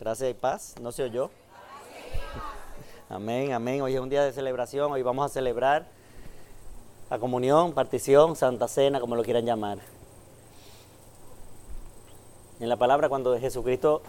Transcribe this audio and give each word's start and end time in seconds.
Gracias 0.00 0.30
y 0.30 0.34
paz. 0.34 0.74
¿No 0.80 0.92
se 0.92 1.02
oyó? 1.02 1.28
Amén, 3.10 3.52
amén. 3.52 3.82
Hoy 3.82 3.94
es 3.94 4.00
un 4.00 4.08
día 4.08 4.24
de 4.24 4.32
celebración. 4.32 4.90
Hoy 4.90 5.02
vamos 5.02 5.26
a 5.26 5.28
celebrar 5.28 5.88
la 7.10 7.18
comunión, 7.18 7.74
partición, 7.74 8.34
santa 8.34 8.66
cena, 8.66 8.98
como 8.98 9.14
lo 9.14 9.22
quieran 9.22 9.44
llamar. 9.44 9.76
En 12.60 12.70
la 12.70 12.76
palabra, 12.76 13.10
cuando 13.10 13.38
Jesucristo 13.38 14.00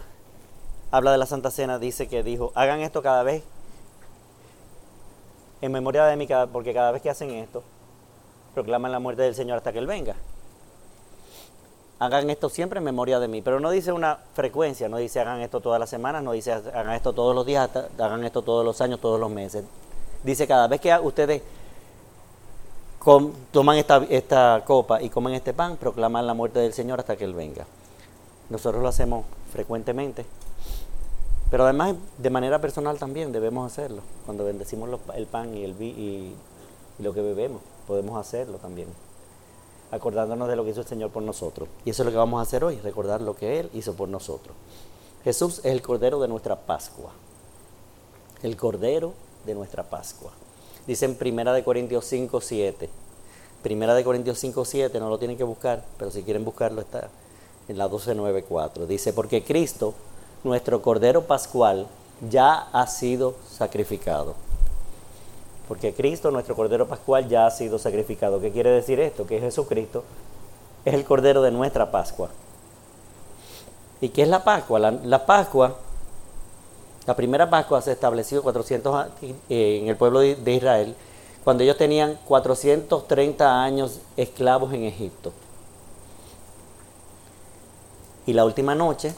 habla 0.90 1.12
de 1.12 1.18
la 1.18 1.26
santa 1.26 1.50
cena, 1.50 1.78
dice 1.78 2.08
que 2.08 2.22
dijo, 2.22 2.52
hagan 2.54 2.80
esto 2.80 3.02
cada 3.02 3.22
vez 3.22 3.42
en 5.60 5.72
memoria 5.72 6.06
de 6.06 6.16
mí, 6.16 6.26
porque 6.54 6.72
cada 6.72 6.90
vez 6.90 7.02
que 7.02 7.10
hacen 7.10 7.32
esto, 7.32 7.62
proclaman 8.54 8.92
la 8.92 8.98
muerte 8.98 9.22
del 9.22 9.34
Señor 9.34 9.58
hasta 9.58 9.74
que 9.74 9.78
Él 9.78 9.86
venga 9.86 10.16
hagan 12.02 12.28
esto 12.30 12.48
siempre 12.48 12.78
en 12.78 12.84
memoria 12.84 13.20
de 13.20 13.28
mí. 13.28 13.42
Pero 13.42 13.60
no 13.60 13.70
dice 13.70 13.92
una 13.92 14.18
frecuencia, 14.34 14.88
no 14.88 14.96
dice 14.96 15.20
hagan 15.20 15.40
esto 15.40 15.60
todas 15.60 15.78
las 15.78 15.88
semanas, 15.88 16.22
no 16.22 16.32
dice 16.32 16.52
hagan 16.52 16.94
esto 16.94 17.12
todos 17.12 17.32
los 17.34 17.46
días, 17.46 17.70
hagan 17.98 18.24
esto 18.24 18.42
todos 18.42 18.64
los 18.64 18.80
años, 18.80 19.00
todos 19.00 19.20
los 19.20 19.30
meses. 19.30 19.64
Dice 20.24 20.48
cada 20.48 20.66
vez 20.66 20.80
que 20.80 20.92
ustedes 20.98 21.42
toman 23.52 23.76
esta, 23.76 24.04
esta 24.10 24.62
copa 24.66 25.00
y 25.00 25.10
comen 25.10 25.34
este 25.34 25.52
pan, 25.52 25.76
proclaman 25.76 26.26
la 26.26 26.34
muerte 26.34 26.58
del 26.58 26.72
Señor 26.72 26.98
hasta 26.98 27.16
que 27.16 27.24
Él 27.24 27.34
venga. 27.34 27.66
Nosotros 28.50 28.82
lo 28.82 28.88
hacemos 28.88 29.24
frecuentemente. 29.52 30.26
Pero 31.52 31.64
además 31.64 31.94
de 32.18 32.30
manera 32.30 32.60
personal 32.60 32.98
también 32.98 33.30
debemos 33.30 33.70
hacerlo. 33.70 34.02
Cuando 34.24 34.44
bendecimos 34.44 34.88
el 35.14 35.26
pan 35.26 35.56
y, 35.56 35.64
el, 35.64 35.80
y 35.80 36.34
lo 36.98 37.12
que 37.12 37.20
bebemos, 37.20 37.62
podemos 37.86 38.18
hacerlo 38.18 38.58
también 38.58 38.88
acordándonos 39.92 40.48
de 40.48 40.56
lo 40.56 40.64
que 40.64 40.70
hizo 40.70 40.80
el 40.80 40.86
Señor 40.86 41.10
por 41.10 41.22
nosotros. 41.22 41.68
Y 41.84 41.90
eso 41.90 42.02
es 42.02 42.06
lo 42.06 42.10
que 42.10 42.18
vamos 42.18 42.40
a 42.40 42.42
hacer 42.42 42.64
hoy, 42.64 42.80
recordar 42.80 43.20
lo 43.20 43.36
que 43.36 43.60
Él 43.60 43.70
hizo 43.74 43.94
por 43.94 44.08
nosotros. 44.08 44.56
Jesús 45.22 45.58
es 45.58 45.66
el 45.66 45.82
Cordero 45.82 46.20
de 46.20 46.28
nuestra 46.28 46.56
Pascua. 46.56 47.12
El 48.42 48.56
Cordero 48.56 49.12
de 49.46 49.54
nuestra 49.54 49.84
Pascua. 49.84 50.32
Dice 50.86 51.04
en 51.04 51.14
Primera 51.14 51.52
de 51.52 51.62
Corintios 51.62 52.06
5, 52.06 52.40
7. 52.40 52.90
Primera 53.62 53.94
de 53.94 54.02
Corintios 54.02 54.38
5, 54.38 54.64
7, 54.64 54.98
no 54.98 55.10
lo 55.10 55.18
tienen 55.18 55.36
que 55.36 55.44
buscar, 55.44 55.84
pero 55.98 56.10
si 56.10 56.22
quieren 56.24 56.44
buscarlo 56.44 56.80
está 56.80 57.08
en 57.68 57.78
la 57.78 57.86
12, 57.86 58.14
9, 58.14 58.44
4. 58.48 58.86
Dice, 58.86 59.12
porque 59.12 59.44
Cristo, 59.44 59.94
nuestro 60.42 60.82
Cordero 60.82 61.26
Pascual, 61.26 61.86
ya 62.28 62.68
ha 62.72 62.86
sido 62.86 63.34
sacrificado 63.48 64.34
porque 65.68 65.94
Cristo, 65.94 66.30
nuestro 66.30 66.56
Cordero 66.56 66.88
Pascual, 66.88 67.28
ya 67.28 67.46
ha 67.46 67.50
sido 67.50 67.78
sacrificado. 67.78 68.40
¿Qué 68.40 68.50
quiere 68.50 68.70
decir 68.70 69.00
esto? 69.00 69.26
Que 69.26 69.40
Jesucristo 69.40 70.04
es 70.84 70.94
el 70.94 71.04
Cordero 71.04 71.42
de 71.42 71.50
nuestra 71.50 71.90
Pascua. 71.90 72.30
¿Y 74.00 74.08
qué 74.08 74.22
es 74.22 74.28
la 74.28 74.42
Pascua? 74.42 74.80
La, 74.80 75.26
Pascua, 75.26 75.76
la 77.06 77.14
primera 77.14 77.48
Pascua 77.48 77.80
se 77.80 77.92
estableció 77.92 78.42
400 78.42 79.06
eh, 79.22 79.78
en 79.80 79.88
el 79.88 79.96
pueblo 79.96 80.20
de 80.20 80.52
Israel, 80.52 80.96
cuando 81.44 81.62
ellos 81.62 81.76
tenían 81.76 82.18
430 82.26 83.62
años 83.62 84.00
esclavos 84.16 84.72
en 84.72 84.84
Egipto. 84.84 85.32
Y 88.26 88.32
la 88.32 88.44
última 88.44 88.74
noche, 88.74 89.14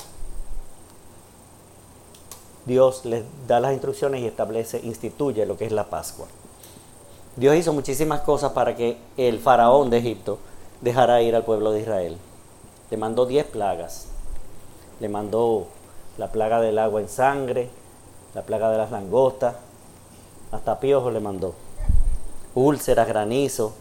Dios 2.67 3.05
les 3.05 3.25
da 3.47 3.61
las 3.61 3.73
instrucciones 3.73 4.23
y 4.23 4.27
establece, 4.27 4.81
instituye 4.83 5.47
lo 5.47 5.57
que 5.57 5.67
es 5.67 5.73
la 5.73 5.85
Pascua. 5.91 6.27
Dios 7.37 7.57
hizo 7.57 7.73
muchísimas 7.73 8.21
cosas 8.21 8.53
para 8.53 8.77
que 8.77 8.97
el 9.17 9.41
faraón 9.41 9.91
de 9.91 9.99
Egipto 9.99 10.39
dejara 10.81 11.21
ir 11.23 11.35
al 11.35 11.45
pueblo 11.45 11.73
de 11.73 11.81
Israel. 11.81 12.17
Le 12.91 12.97
mandó 12.97 13.27
diez 13.27 13.45
plagas. 13.45 14.07
Le 15.01 15.09
mandó 15.09 15.67
la 16.17 16.29
plaga 16.31 16.61
del 16.61 16.79
agua 16.79 17.01
en 17.01 17.09
sangre, 17.09 17.69
la 18.35 18.43
plaga 18.43 18.71
de 18.71 18.79
las 18.79 18.91
langostas, 18.91 19.57
hasta 20.53 20.79
piojos 20.79 21.13
le 21.13 21.21
mandó. 21.21 21.55
Úlceras, 22.55 23.09
granizo, 23.09 23.75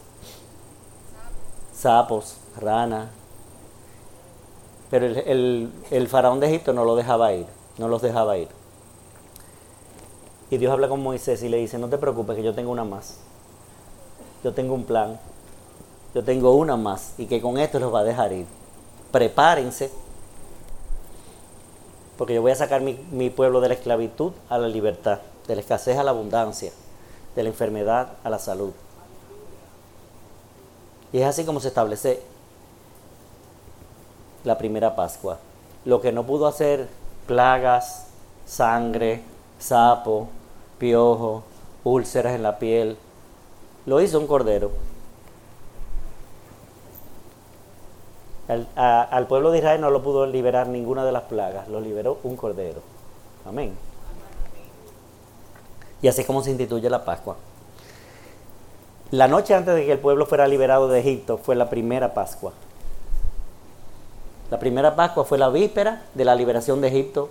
sapos, 1.72 2.36
ranas. 2.60 3.08
Pero 4.90 5.06
el, 5.06 6.08
faraón 6.08 6.40
de 6.40 6.48
Egipto 6.48 6.72
no 6.72 6.84
lo 6.84 6.96
dejaba 6.96 7.32
ir, 7.32 7.46
no 7.78 7.88
los 7.88 8.02
dejaba 8.02 8.36
ir. 8.38 8.48
Y 10.50 10.58
Dios 10.58 10.72
habla 10.72 10.88
con 10.88 11.02
Moisés 11.02 11.42
y 11.42 11.48
le 11.48 11.56
dice, 11.56 11.78
no 11.78 11.88
te 11.88 11.98
preocupes 11.98 12.36
que 12.36 12.42
yo 12.42 12.54
tengo 12.54 12.70
una 12.70 12.84
más. 12.84 13.16
Yo 14.42 14.52
tengo 14.52 14.74
un 14.74 14.84
plan. 14.84 15.18
Yo 16.14 16.22
tengo 16.22 16.54
una 16.54 16.76
más 16.76 17.14
y 17.18 17.26
que 17.26 17.40
con 17.40 17.58
esto 17.58 17.80
los 17.80 17.92
va 17.92 18.00
a 18.00 18.04
dejar 18.04 18.32
ir. 18.32 18.46
Prepárense. 19.10 19.90
Porque 22.16 22.34
yo 22.34 22.42
voy 22.42 22.52
a 22.52 22.56
sacar 22.56 22.80
mi, 22.80 23.30
pueblo 23.30 23.60
de 23.60 23.68
la 23.68 23.74
esclavitud 23.74 24.32
a 24.48 24.58
la 24.58 24.68
libertad, 24.68 25.18
de 25.48 25.56
la 25.56 25.60
escasez 25.60 25.98
a 25.98 26.04
la 26.04 26.12
abundancia, 26.12 26.70
de 27.34 27.42
la 27.42 27.48
enfermedad 27.48 28.12
a 28.22 28.30
la 28.30 28.38
salud. 28.38 28.72
Y 31.12 31.18
es 31.18 31.26
así 31.26 31.44
como 31.44 31.58
se 31.58 31.68
establece 31.68 32.22
la 34.44 34.58
primera 34.58 34.94
Pascua. 34.94 35.38
Lo 35.84 36.00
que 36.00 36.12
no 36.12 36.24
pudo 36.24 36.46
hacer 36.46 36.88
plagas, 37.26 38.06
sangre, 38.46 39.22
sapo, 39.64 40.28
piojo, 40.78 41.42
úlceras 41.84 42.34
en 42.34 42.42
la 42.42 42.58
piel. 42.58 42.98
Lo 43.86 44.00
hizo 44.00 44.18
un 44.18 44.26
cordero. 44.26 44.70
Al, 48.76 49.26
pueblo 49.26 49.50
de 49.50 49.58
Israel 49.58 49.80
no 49.80 49.88
lo 49.88 50.02
pudo 50.02 50.26
liberar 50.26 50.68
ninguna 50.68 51.02
de 51.04 51.12
las 51.12 51.22
plagas, 51.22 51.68
lo 51.68 51.80
liberó 51.80 52.18
un 52.24 52.36
cordero. 52.36 52.82
Amén. 53.46 53.74
Y 56.02 56.08
así 56.08 56.20
es 56.20 56.26
como 56.26 56.42
se 56.42 56.50
instituye 56.50 56.90
la 56.90 57.06
Pascua. 57.06 57.36
La 59.10 59.28
noche 59.28 59.54
antes 59.54 59.74
de 59.74 59.86
que 59.86 59.92
el 59.92 59.98
pueblo 59.98 60.26
fuera 60.26 60.46
liberado 60.46 60.88
de 60.88 61.00
Egipto 61.00 61.38
fue 61.38 61.56
la 61.56 61.70
primera 61.70 62.12
Pascua. 62.12 62.52
La 64.50 64.58
primera 64.58 64.94
Pascua 64.94 65.24
fue 65.24 65.38
la 65.38 65.48
víspera 65.48 66.02
de 66.12 66.24
la 66.26 66.34
liberación 66.34 66.82
de 66.82 66.88
Egipto 66.88 67.30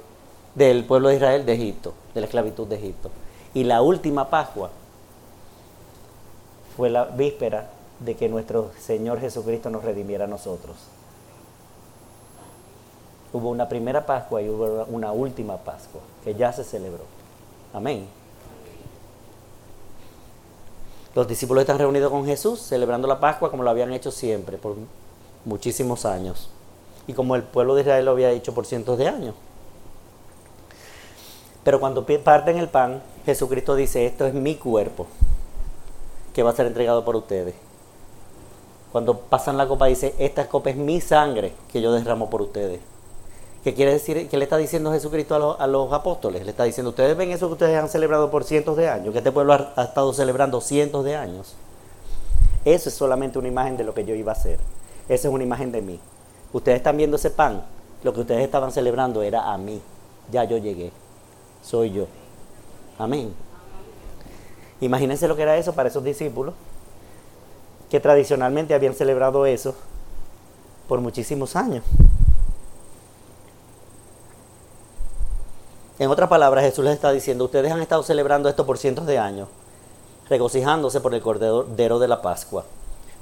del 0.55 0.85
pueblo 0.85 1.09
de 1.09 1.15
Israel 1.15 1.45
de 1.45 1.53
Egipto, 1.53 1.93
de 2.13 2.21
la 2.21 2.25
esclavitud 2.25 2.67
de 2.67 2.75
Egipto. 2.75 3.09
Y 3.53 3.63
la 3.63 3.81
última 3.81 4.29
Pascua 4.29 4.69
fue 6.75 6.89
la 6.89 7.05
víspera 7.05 7.69
de 7.99 8.15
que 8.15 8.29
nuestro 8.29 8.71
Señor 8.79 9.19
Jesucristo 9.19 9.69
nos 9.69 9.83
redimiera 9.83 10.25
a 10.25 10.27
nosotros. 10.27 10.75
Hubo 13.31 13.49
una 13.49 13.67
primera 13.67 14.05
Pascua 14.05 14.41
y 14.41 14.49
hubo 14.49 14.85
una 14.85 15.11
última 15.11 15.57
Pascua 15.57 16.01
que 16.23 16.35
ya 16.35 16.51
se 16.53 16.63
celebró. 16.63 17.03
Amén. 17.73 18.07
Los 21.15 21.27
discípulos 21.27 21.61
están 21.61 21.77
reunidos 21.77 22.11
con 22.11 22.25
Jesús 22.25 22.59
celebrando 22.59 23.07
la 23.07 23.19
Pascua 23.19 23.51
como 23.51 23.63
lo 23.63 23.69
habían 23.69 23.93
hecho 23.93 24.11
siempre 24.11 24.57
por 24.57 24.75
muchísimos 25.45 26.05
años 26.05 26.49
y 27.05 27.13
como 27.13 27.35
el 27.35 27.43
pueblo 27.43 27.75
de 27.75 27.81
Israel 27.81 28.05
lo 28.05 28.11
había 28.11 28.31
hecho 28.31 28.53
por 28.53 28.65
cientos 28.65 28.97
de 28.97 29.07
años. 29.07 29.35
Pero 31.63 31.79
cuando 31.79 32.05
parten 32.05 32.57
el 32.57 32.67
pan, 32.67 33.01
Jesucristo 33.25 33.75
dice, 33.75 34.05
esto 34.05 34.25
es 34.25 34.33
mi 34.33 34.55
cuerpo, 34.55 35.07
que 36.33 36.43
va 36.43 36.49
a 36.49 36.55
ser 36.55 36.67
entregado 36.67 37.05
por 37.05 37.15
ustedes. 37.15 37.55
Cuando 38.91 39.17
pasan 39.17 39.57
la 39.57 39.67
copa, 39.67 39.85
dice, 39.85 40.13
esta 40.19 40.47
copa 40.47 40.69
es 40.69 40.75
mi 40.75 40.99
sangre 41.01 41.53
que 41.71 41.81
yo 41.81 41.91
derramo 41.93 42.29
por 42.29 42.41
ustedes. 42.41 42.79
¿Qué 43.63 43.73
quiere 43.73 43.93
decir? 43.93 44.27
¿Qué 44.27 44.37
le 44.37 44.43
está 44.43 44.57
diciendo 44.57 44.91
Jesucristo 44.91 45.57
a 45.57 45.67
los, 45.67 45.93
apóstoles? 45.93 46.43
Le 46.43 46.51
está 46.51 46.65
diciendo, 46.65 46.89
ustedes 46.89 47.15
ven 47.15 47.31
eso 47.31 47.47
que 47.47 47.53
ustedes 47.53 47.77
han 47.77 47.87
celebrado 47.87 48.29
por 48.29 48.43
cientos 48.43 48.75
de 48.75 48.89
años, 48.89 49.13
que 49.13 49.19
este 49.19 49.31
pueblo 49.31 49.53
ha, 49.53 49.73
ha 49.77 49.83
estado 49.85 50.11
celebrando 50.11 50.59
cientos 50.59 51.05
de 51.05 51.15
años. 51.15 51.55
Eso 52.65 52.89
es 52.89 52.95
solamente 52.95 53.39
una 53.39 53.47
imagen 53.47 53.77
de 53.77 53.85
lo 53.85 53.93
que 53.93 54.03
yo 54.03 54.15
iba 54.15 54.33
a 54.33 54.35
hacer. 54.35 54.59
Esa 55.07 55.27
es 55.29 55.33
una 55.33 55.45
imagen 55.45 55.71
de 55.71 55.81
mí. 55.81 55.99
Ustedes 56.51 56.77
están 56.77 56.97
viendo 56.97 57.15
ese 57.15 57.29
pan. 57.29 57.63
Lo 58.03 58.13
que 58.13 58.19
ustedes 58.19 58.43
estaban 58.43 58.73
celebrando 58.73 59.21
era 59.21 59.53
a 59.53 59.57
mí. 59.57 59.81
Ya 60.29 60.43
yo 60.43 60.57
llegué 60.57 60.91
soy 61.63 61.91
yo. 61.91 62.07
Amén. 62.99 63.33
Imagínense 64.81 65.27
lo 65.27 65.35
que 65.35 65.43
era 65.43 65.57
eso 65.57 65.73
para 65.73 65.89
esos 65.89 66.03
discípulos, 66.03 66.53
que 67.89 67.99
tradicionalmente 67.99 68.73
habían 68.73 68.93
celebrado 68.93 69.45
eso 69.45 69.75
por 70.87 70.99
muchísimos 70.99 71.55
años. 71.55 71.83
En 75.99 76.09
otras 76.09 76.27
palabras, 76.27 76.65
Jesús 76.65 76.83
les 76.83 76.95
está 76.95 77.11
diciendo, 77.11 77.45
ustedes 77.45 77.71
han 77.71 77.81
estado 77.81 78.03
celebrando 78.03 78.49
esto 78.49 78.65
por 78.65 78.77
cientos 78.77 79.05
de 79.05 79.19
años, 79.19 79.47
regocijándose 80.27 80.99
por 80.99 81.13
el 81.13 81.21
Cordero 81.21 81.99
de 81.99 82.07
la 82.07 82.21
Pascua. 82.21 82.65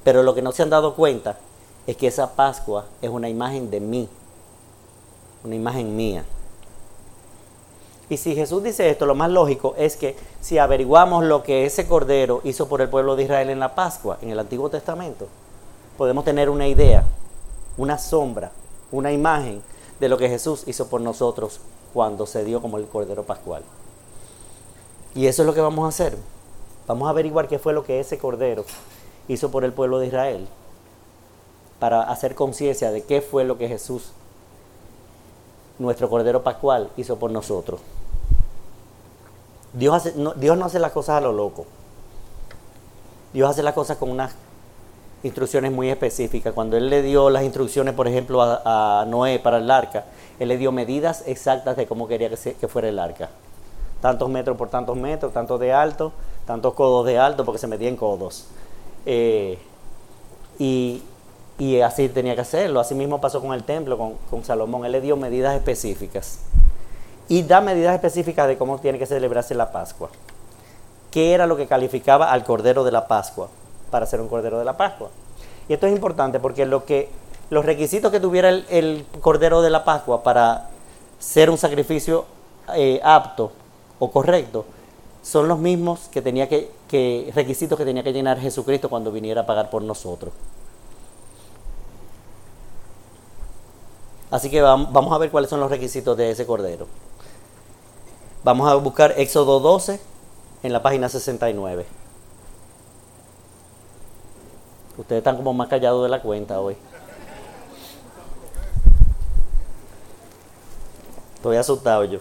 Pero 0.03 0.23
lo 0.23 0.33
que 0.33 0.41
no 0.41 0.51
se 0.51 0.63
han 0.63 0.69
dado 0.69 0.95
cuenta 0.95 1.37
es 1.85 1.95
que 1.97 2.07
esa 2.07 2.33
Pascua 2.35 2.85
es 3.01 3.09
una 3.09 3.29
imagen 3.29 3.69
de 3.69 3.79
mí, 3.79 4.09
una 5.43 5.55
imagen 5.55 5.95
mía. 5.95 6.23
Y 8.11 8.17
si 8.17 8.35
Jesús 8.35 8.61
dice 8.61 8.89
esto, 8.89 9.05
lo 9.05 9.15
más 9.15 9.31
lógico 9.31 9.73
es 9.77 9.95
que 9.95 10.17
si 10.41 10.57
averiguamos 10.57 11.23
lo 11.23 11.43
que 11.43 11.65
ese 11.65 11.87
cordero 11.87 12.41
hizo 12.43 12.67
por 12.67 12.81
el 12.81 12.89
pueblo 12.89 13.15
de 13.15 13.23
Israel 13.23 13.49
en 13.49 13.61
la 13.61 13.73
Pascua, 13.73 14.17
en 14.21 14.31
el 14.31 14.37
Antiguo 14.37 14.69
Testamento, 14.69 15.29
podemos 15.97 16.25
tener 16.25 16.49
una 16.49 16.67
idea, 16.67 17.05
una 17.77 17.97
sombra, 17.97 18.51
una 18.91 19.13
imagen 19.13 19.61
de 20.01 20.09
lo 20.09 20.17
que 20.17 20.27
Jesús 20.27 20.63
hizo 20.67 20.87
por 20.87 20.99
nosotros 20.99 21.61
cuando 21.93 22.25
se 22.25 22.43
dio 22.43 22.61
como 22.61 22.77
el 22.77 22.85
Cordero 22.85 23.23
Pascual. 23.23 23.63
Y 25.15 25.27
eso 25.27 25.43
es 25.43 25.45
lo 25.45 25.53
que 25.53 25.61
vamos 25.61 25.85
a 25.85 25.87
hacer. 25.87 26.17
Vamos 26.87 27.07
a 27.07 27.11
averiguar 27.11 27.47
qué 27.47 27.59
fue 27.59 27.71
lo 27.71 27.85
que 27.85 28.01
ese 28.01 28.17
Cordero 28.17 28.65
hizo 29.29 29.51
por 29.51 29.63
el 29.63 29.71
pueblo 29.71 29.99
de 29.99 30.07
Israel 30.07 30.49
para 31.79 32.01
hacer 32.01 32.35
conciencia 32.35 32.91
de 32.91 33.03
qué 33.03 33.21
fue 33.21 33.45
lo 33.45 33.57
que 33.57 33.69
Jesús, 33.69 34.11
nuestro 35.79 36.09
Cordero 36.09 36.43
Pascual, 36.43 36.89
hizo 36.97 37.15
por 37.15 37.31
nosotros. 37.31 37.79
Dios, 39.73 40.15
no, 40.15 40.33
Dios 40.33 40.57
no 40.57 40.65
hace 40.65 40.79
las 40.79 40.91
cosas 40.91 41.17
a 41.17 41.21
lo 41.21 41.31
loco. 41.31 41.65
Dios 43.33 43.49
hace 43.49 43.63
las 43.63 43.73
cosas 43.73 43.97
con 43.97 44.11
unas 44.11 44.35
instrucciones 45.23 45.71
muy 45.71 45.89
específicas. 45.89 46.53
Cuando 46.53 46.77
Él 46.77 46.89
le 46.89 47.01
dio 47.01 47.29
las 47.29 47.43
instrucciones, 47.43 47.93
por 47.93 48.07
ejemplo, 48.07 48.41
a, 48.41 49.05
Noé 49.07 49.39
para 49.39 49.57
el 49.57 49.69
arca, 49.69 50.05
Él 50.39 50.49
le 50.49 50.57
dio 50.57 50.71
medidas 50.71 51.23
exactas 51.27 51.77
de 51.77 51.85
cómo 51.85 52.07
quería 52.07 52.29
que, 52.29 52.67
fuera 52.67 52.89
el 52.89 52.99
arca. 52.99 53.29
Tantos 54.01 54.29
metros 54.29 54.57
por 54.57 54.69
tantos 54.69 54.97
metros, 54.97 55.31
tantos 55.31 55.59
de 55.59 55.71
alto, 55.71 56.11
tantos 56.45 56.73
codos 56.73 57.05
de 57.05 57.19
alto, 57.19 57.45
porque 57.45 57.59
se 57.59 57.67
medían 57.67 57.95
codos. 57.95 58.47
Eh, 59.05 59.59
y, 60.59 61.03
así 61.83 62.09
tenía 62.09 62.33
que 62.35 62.41
hacerlo. 62.41 62.79
Así 62.79 62.95
mismo 62.95 63.21
pasó 63.21 63.39
con 63.39 63.53
el 63.53 63.63
templo, 63.63 63.97
con, 63.97 64.15
con 64.29 64.43
Salomón. 64.43 64.83
Él 64.85 64.91
le 64.93 65.01
dio 65.01 65.15
medidas 65.15 65.55
específicas. 65.55 66.39
Y 67.31 67.43
da 67.43 67.61
medidas 67.61 67.95
específicas 67.95 68.47
de 68.47 68.57
cómo 68.57 68.79
tiene 68.79 68.99
que 68.99 69.05
celebrarse 69.05 69.55
la 69.55 69.71
Pascua. 69.71 70.09
¿Qué 71.11 71.33
era 71.33 71.47
lo 71.47 71.55
que 71.55 71.65
calificaba 71.65 72.31
al 72.31 72.43
Cordero 72.43 72.83
de 72.83 72.91
la 72.91 73.07
Pascua? 73.07 73.47
para 73.91 74.07
ser 74.07 74.21
un 74.21 74.29
cordero 74.29 74.57
de 74.57 74.65
la 74.65 74.75
Pascua. 74.77 75.09
Y 75.69 75.73
esto 75.73 75.85
es 75.85 75.93
importante 75.93 76.39
porque 76.39 76.65
lo 76.65 76.85
que, 76.85 77.09
los 77.51 77.63
requisitos 77.63 78.11
que 78.11 78.19
tuviera 78.19 78.49
el, 78.49 79.05
cordero 79.19 79.61
de 79.61 79.69
la 79.69 79.83
Pascua 79.83 80.23
para 80.23 80.69
ser 81.19 81.51
un 81.51 81.57
sacrificio 81.57 82.25
eh, 82.73 82.99
apto 83.03 83.51
o 83.99 84.09
correcto 84.09 84.65
son 85.21 85.47
los 85.47 85.59
mismos 85.59 86.07
que 86.11 86.21
tenía 86.23 86.49
que, 86.49 86.71
requisitos 87.35 87.77
que 87.77 87.85
tenía 87.85 88.01
que 88.01 88.13
llenar 88.13 88.39
Jesucristo 88.39 88.89
cuando 88.89 89.11
viniera 89.11 89.41
a 89.41 89.45
pagar 89.45 89.69
por 89.69 89.83
nosotros. 89.83 90.33
Así 94.31 94.49
que 94.49 94.61
vamos 94.61 95.13
a 95.13 95.17
ver 95.17 95.29
cuáles 95.29 95.49
son 95.49 95.59
los 95.59 95.69
requisitos 95.69 96.15
de 96.15 96.31
ese 96.31 96.45
cordero. 96.45 96.87
Vamos 98.43 98.67
a 98.67 98.75
buscar 98.75 99.13
Éxodo 99.17 99.59
12 99.59 99.99
en 100.63 100.73
la 100.73 100.81
página 100.81 101.09
69. 101.09 101.85
Ustedes 104.97 105.19
están 105.19 105.37
como 105.37 105.53
más 105.53 105.67
callados 105.67 106.01
de 106.01 106.09
la 106.09 106.23
cuenta 106.23 106.59
hoy. 106.59 106.75
Estoy 111.35 111.57
asustado 111.57 112.03
yo. 112.05 112.19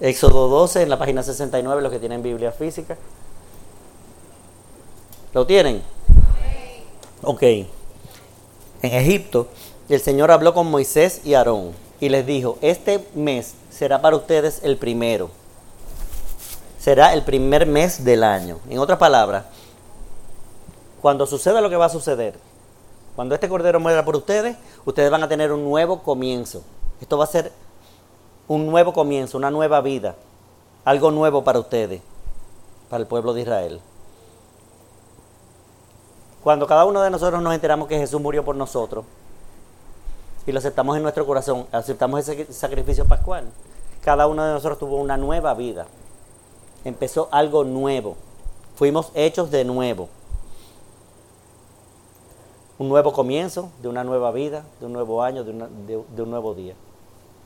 Éxodo 0.00 0.48
12 0.48 0.82
en 0.82 0.90
la 0.90 0.98
página 0.98 1.22
69, 1.22 1.80
los 1.80 1.90
que 1.90 1.98
tienen 2.00 2.22
Biblia 2.22 2.52
física. 2.52 2.98
¿Lo 5.32 5.46
tienen? 5.46 5.82
Ok. 7.22 7.42
En 7.42 7.66
Egipto, 8.82 9.48
el 9.88 10.00
Señor 10.02 10.30
habló 10.30 10.52
con 10.52 10.70
Moisés 10.70 11.22
y 11.24 11.32
Aarón 11.32 11.72
y 11.98 12.10
les 12.10 12.26
dijo, 12.26 12.58
este 12.60 13.06
mes 13.14 13.54
será 13.70 14.02
para 14.02 14.16
ustedes 14.16 14.60
el 14.62 14.76
primero. 14.76 15.30
Será 16.86 17.14
el 17.14 17.24
primer 17.24 17.66
mes 17.66 18.04
del 18.04 18.22
año. 18.22 18.60
En 18.70 18.78
otras 18.78 18.96
palabras, 18.96 19.46
cuando 21.02 21.26
suceda 21.26 21.60
lo 21.60 21.68
que 21.68 21.74
va 21.74 21.86
a 21.86 21.88
suceder, 21.88 22.38
cuando 23.16 23.34
este 23.34 23.48
cordero 23.48 23.80
muera 23.80 24.04
por 24.04 24.14
ustedes, 24.14 24.56
ustedes 24.84 25.10
van 25.10 25.24
a 25.24 25.28
tener 25.28 25.50
un 25.50 25.64
nuevo 25.64 26.04
comienzo. 26.04 26.62
Esto 27.00 27.18
va 27.18 27.24
a 27.24 27.26
ser 27.26 27.50
un 28.46 28.68
nuevo 28.68 28.92
comienzo, 28.92 29.36
una 29.36 29.50
nueva 29.50 29.80
vida, 29.80 30.14
algo 30.84 31.10
nuevo 31.10 31.42
para 31.42 31.58
ustedes, 31.58 32.02
para 32.88 33.00
el 33.00 33.08
pueblo 33.08 33.34
de 33.34 33.40
Israel. 33.40 33.80
Cuando 36.44 36.68
cada 36.68 36.84
uno 36.84 37.02
de 37.02 37.10
nosotros 37.10 37.42
nos 37.42 37.52
enteramos 37.52 37.88
que 37.88 37.98
Jesús 37.98 38.20
murió 38.20 38.44
por 38.44 38.54
nosotros 38.54 39.04
y 40.46 40.52
lo 40.52 40.60
aceptamos 40.60 40.96
en 40.96 41.02
nuestro 41.02 41.26
corazón, 41.26 41.66
aceptamos 41.72 42.20
ese 42.20 42.52
sacrificio 42.52 43.06
pascual, 43.06 43.46
cada 44.02 44.28
uno 44.28 44.44
de 44.44 44.52
nosotros 44.52 44.78
tuvo 44.78 44.98
una 44.98 45.16
nueva 45.16 45.52
vida. 45.54 45.88
Empezó 46.86 47.28
algo 47.32 47.64
nuevo. 47.64 48.16
Fuimos 48.76 49.10
hechos 49.14 49.50
de 49.50 49.64
nuevo 49.64 50.08
un 52.78 52.88
nuevo 52.88 53.12
comienzo, 53.12 53.70
de 53.80 53.88
una 53.88 54.04
nueva 54.04 54.30
vida, 54.32 54.64
de 54.80 54.86
un 54.86 54.92
nuevo 54.92 55.22
año, 55.22 55.44
de, 55.44 56.22
un 56.22 56.30
nuevo 56.30 56.54
día. 56.54 56.74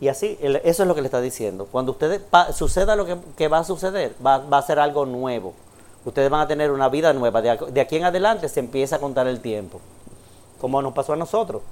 Y 0.00 0.08
así, 0.08 0.38
eso 0.40 0.82
es 0.82 0.88
lo 0.88 0.94
que 0.94 1.02
le 1.02 1.06
está 1.06 1.20
diciendo. 1.20 1.68
Cuando 1.70 1.92
ustedes 1.92 2.22
suceda 2.54 2.96
lo 2.96 3.06
que, 3.36 3.48
va 3.48 3.58
a 3.58 3.64
suceder, 3.64 4.14
va, 4.24 4.36
a 4.50 4.62
ser 4.62 4.78
algo 4.78 5.06
nuevo. 5.06 5.52
Ustedes 6.04 6.30
van 6.30 6.40
a 6.40 6.48
tener 6.48 6.70
una 6.70 6.88
vida 6.88 7.12
nueva. 7.12 7.42
De, 7.42 7.80
aquí 7.80 7.96
en 7.96 8.04
adelante 8.04 8.48
se 8.48 8.60
empieza 8.60 8.96
a 8.96 8.98
contar 8.98 9.26
el 9.26 9.40
tiempo. 9.40 9.80
Como 10.60 10.80
nos 10.82 10.94
pasó 10.94 11.12
a 11.12 11.16
nosotros. 11.16 11.62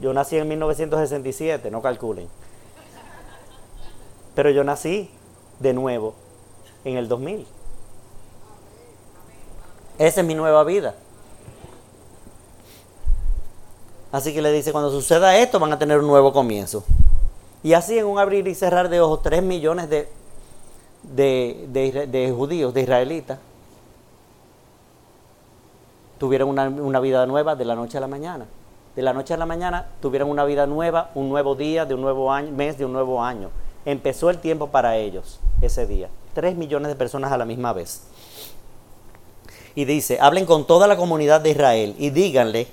Yo 0.00 0.12
nací 0.12 0.36
en 0.36 0.46
1967, 0.48 1.70
no 1.70 1.80
calculen. 1.80 2.28
Pero 4.34 4.50
yo 4.50 4.64
nací 4.64 5.08
de 5.60 5.72
nuevo 5.72 6.14
en 6.84 6.96
el 6.96 7.08
2000. 7.08 7.46
Esa 9.98 10.20
es 10.20 10.26
mi 10.26 10.34
nueva 10.34 10.64
vida. 10.64 10.94
Así 14.12 14.32
que 14.32 14.42
le 14.42 14.52
dice, 14.52 14.70
cuando 14.70 14.90
suceda 14.90 15.36
esto 15.38 15.58
van 15.58 15.72
a 15.72 15.78
tener 15.78 15.98
un 15.98 16.06
nuevo 16.06 16.32
comienzo. 16.32 16.84
Y 17.62 17.72
así 17.72 17.98
en 17.98 18.06
un 18.06 18.18
abrir 18.18 18.46
y 18.46 18.54
cerrar 18.54 18.88
de 18.88 19.00
ojos, 19.00 19.22
tres 19.22 19.42
millones 19.42 19.88
de, 19.88 20.08
de, 21.02 22.32
judíos, 22.36 22.74
de 22.74 22.82
israelitas, 22.82 23.38
tuvieron 26.18 26.48
una, 26.48 26.68
una, 26.68 27.00
vida 27.00 27.26
nueva 27.26 27.56
de 27.56 27.64
la 27.64 27.74
noche 27.74 27.98
a 27.98 28.00
la 28.00 28.06
mañana. 28.06 28.46
De 28.94 29.02
la 29.02 29.12
noche 29.12 29.34
a 29.34 29.36
la 29.36 29.46
mañana 29.46 29.88
tuvieron 30.00 30.30
una 30.30 30.44
vida 30.44 30.66
nueva, 30.66 31.10
un 31.14 31.28
nuevo 31.28 31.56
día, 31.56 31.84
de 31.84 31.94
un 31.94 32.02
nuevo 32.02 32.30
año, 32.30 32.52
mes 32.52 32.78
de 32.78 32.84
un 32.84 32.92
nuevo 32.92 33.22
año. 33.22 33.50
Empezó 33.84 34.30
el 34.30 34.38
tiempo 34.38 34.68
para 34.68 34.96
ellos 34.96 35.40
ese 35.60 35.86
día. 35.86 36.08
Tres 36.34 36.56
millones 36.56 36.88
de 36.88 36.96
personas 36.96 37.32
a 37.32 37.38
la 37.38 37.44
misma 37.44 37.72
vez. 37.72 38.02
Y 39.74 39.84
dice, 39.86 40.18
hablen 40.20 40.46
con 40.46 40.66
toda 40.66 40.86
la 40.86 40.96
comunidad 40.96 41.40
de 41.40 41.50
Israel 41.50 41.94
y 41.98 42.10
díganle 42.10 42.68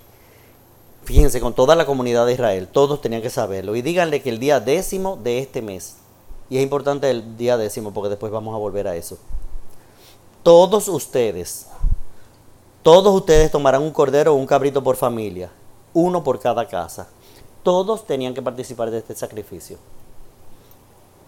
Fíjense, 1.04 1.42
con 1.42 1.54
toda 1.54 1.76
la 1.76 1.86
comunidad 1.86 2.26
de 2.28 2.34
Israel, 2.34 2.68
todos 2.68 3.02
tenían 3.02 3.22
que 3.22 3.30
saberlo. 3.30 3.76
Y 3.76 3.82
díganle 3.82 4.22
que 4.22 4.30
el 4.30 4.40
día 4.40 4.60
décimo 4.60 5.18
de 5.18 5.40
este 5.40 5.62
mes, 5.62 5.98
y 6.50 6.58
es 6.58 6.64
importante 6.64 7.10
el 7.10 7.38
día 7.38 7.58
décimo 7.58 7.92
porque 7.92 8.10
después 8.10 8.32
vamos 8.32 8.54
a 8.54 8.58
volver 8.58 8.88
a 8.88 8.96
eso. 8.96 9.18
Todos 10.44 10.88
ustedes, 10.88 11.68
todos 12.84 13.14
ustedes 13.14 13.52
tomarán 13.52 13.82
un 13.82 13.92
cordero 13.92 14.34
o 14.34 14.38
un 14.38 14.46
cabrito 14.46 14.84
por 14.84 14.96
familia, 14.96 15.52
uno 15.94 16.24
por 16.24 16.40
cada 16.40 16.68
casa. 16.68 17.08
Todos 17.64 18.06
tenían 18.06 18.34
que 18.34 18.42
participar 18.42 18.92
de 18.92 19.00
este 19.00 19.16
sacrificio. 19.16 19.78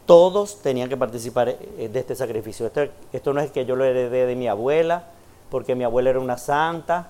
Todos 0.06 0.62
tenían 0.62 0.90
que 0.90 0.98
participar 0.98 1.50
eh, 1.50 1.90
de 1.92 2.00
este 2.00 2.16
sacrificio. 2.16 2.66
Esto, 2.66 2.82
esto 3.12 3.34
no 3.34 3.42
es 3.42 3.52
que 3.52 3.66
yo 3.66 3.76
lo 3.76 3.86
heredé 3.86 4.26
de 4.26 4.36
mi 4.36 4.48
abuela, 4.48 5.08
porque 5.50 5.76
mi 5.76 5.84
abuela 5.84 6.10
era 6.10 6.20
una 6.20 6.38
santa, 6.38 7.10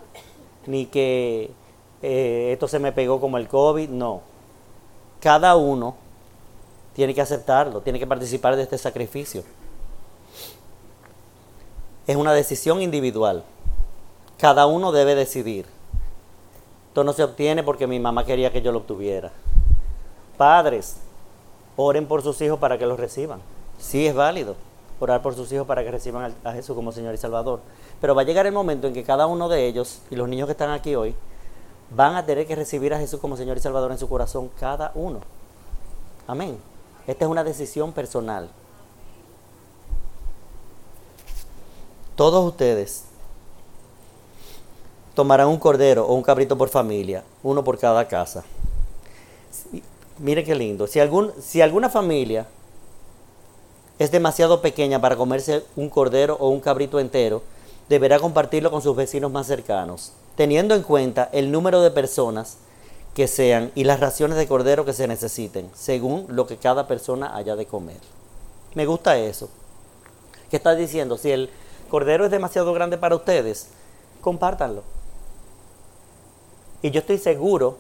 ni 0.68 0.86
que 0.86 1.52
eh, 2.02 2.50
esto 2.52 2.68
se 2.68 2.80
me 2.80 2.92
pegó 2.92 3.20
como 3.20 3.38
el 3.38 3.48
COVID, 3.48 3.90
no. 3.90 4.22
Cada 5.20 5.56
uno 5.56 5.96
tiene 6.94 7.16
que 7.16 7.22
aceptarlo, 7.22 7.82
tiene 7.82 8.00
que 8.00 8.08
participar 8.08 8.56
de 8.56 8.64
este 8.64 8.78
sacrificio. 8.78 9.44
Es 12.06 12.16
una 12.16 12.34
decisión 12.34 12.82
individual. 12.82 13.44
Cada 14.38 14.68
uno 14.68 14.92
debe 14.92 15.16
decidir. 15.16 15.66
Esto 16.90 17.04
no 17.04 17.14
se 17.14 17.24
obtiene 17.24 17.64
porque 17.64 17.88
mi 17.88 18.00
mamá 18.00 18.26
quería 18.26 18.52
que 18.52 18.62
yo 18.62 18.72
lo 18.72 18.80
obtuviera. 18.80 19.32
Padres, 20.38 20.98
oren 21.76 22.08
por 22.08 22.22
sus 22.22 22.40
hijos 22.42 22.60
para 22.60 22.78
que 22.78 22.86
los 22.86 23.00
reciban. 23.00 23.42
Sí 23.80 24.08
es 24.08 24.16
válido 24.16 24.56
orar 25.00 25.22
por 25.22 25.36
sus 25.36 25.52
hijos 25.52 25.68
para 25.68 25.84
que 25.84 25.92
reciban 25.92 26.34
a 26.44 26.54
Jesús 26.54 26.76
como 26.76 26.92
Señor 26.92 27.14
y 27.14 27.18
Salvador. 27.18 27.60
Pero 28.02 28.16
va 28.16 28.22
a 28.22 28.26
llegar 28.26 28.46
el 28.46 28.54
momento 28.54 28.88
en 28.88 28.94
que 28.94 29.04
cada 29.04 29.28
uno 29.28 29.50
de 29.50 29.68
ellos 29.68 30.02
y 30.10 30.16
los 30.16 30.28
niños 30.28 30.48
que 30.48 30.54
están 30.54 30.72
aquí 30.72 30.96
hoy 30.96 31.16
van 31.90 32.16
a 32.16 32.26
tener 32.26 32.48
que 32.48 32.56
recibir 32.56 32.94
a 32.94 33.00
Jesús 33.00 33.20
como 33.20 33.38
Señor 33.38 33.58
y 33.58 33.60
Salvador 33.60 33.92
en 33.92 33.98
su 33.98 34.10
corazón 34.10 34.50
cada 34.60 34.92
uno. 34.96 35.20
Amén. 36.28 36.58
Esta 37.06 37.26
es 37.26 37.32
una 37.32 37.44
decisión 37.44 37.92
personal. 37.92 38.50
Todos 42.16 42.46
ustedes 42.46 43.06
tomarán 45.16 45.48
un 45.48 45.58
cordero 45.58 46.06
o 46.06 46.14
un 46.14 46.24
cabrito 46.24 46.58
por 46.58 46.70
familia, 46.70 47.24
uno 47.44 47.64
por 47.64 47.78
cada 47.78 48.08
casa. 48.08 48.44
Mire 50.24 50.44
qué 50.44 50.56
lindo. 50.56 50.88
Si, 50.88 51.00
si 51.40 51.62
alguna 51.62 51.90
familia 51.90 52.48
es 54.00 54.12
demasiado 54.12 54.64
pequeña 54.64 55.00
para 55.00 55.16
comerse 55.16 55.64
un 55.76 55.90
cordero 55.90 56.38
o 56.40 56.50
un 56.50 56.62
cabrito 56.62 57.00
entero, 57.00 57.44
deberá 57.90 58.18
compartirlo 58.18 58.72
con 58.72 58.82
sus 58.82 58.96
vecinos 58.96 59.32
más 59.32 59.46
cercanos 59.46 60.14
teniendo 60.36 60.76
en 60.76 60.84
cuenta 60.84 61.30
el 61.32 61.52
número 61.52 61.82
de 61.82 61.92
personas 61.92 62.58
que 63.14 63.28
sean 63.28 63.72
y 63.76 63.84
las 63.84 64.00
raciones 64.00 64.38
de 64.38 64.48
cordero 64.48 64.86
que 64.86 64.94
se 64.94 65.08
necesiten, 65.08 65.70
según 65.76 66.26
lo 66.30 66.48
que 66.48 66.58
cada 66.58 66.88
persona 66.88 67.36
haya 67.36 67.56
de 67.56 67.68
comer. 67.68 68.00
Me 68.74 68.86
gusta 68.86 69.18
eso. 69.18 69.50
¿Qué 70.50 70.58
está 70.58 70.74
diciendo? 70.74 71.18
Si 71.18 71.32
el 71.32 71.50
cordero 71.90 72.26
es 72.26 72.32
demasiado 72.32 72.74
grande 72.74 72.98
para 72.98 73.16
ustedes, 73.16 73.68
compártanlo. 74.22 74.82
Y 76.82 76.90
yo 76.90 77.00
estoy 77.00 77.20
seguro, 77.20 77.78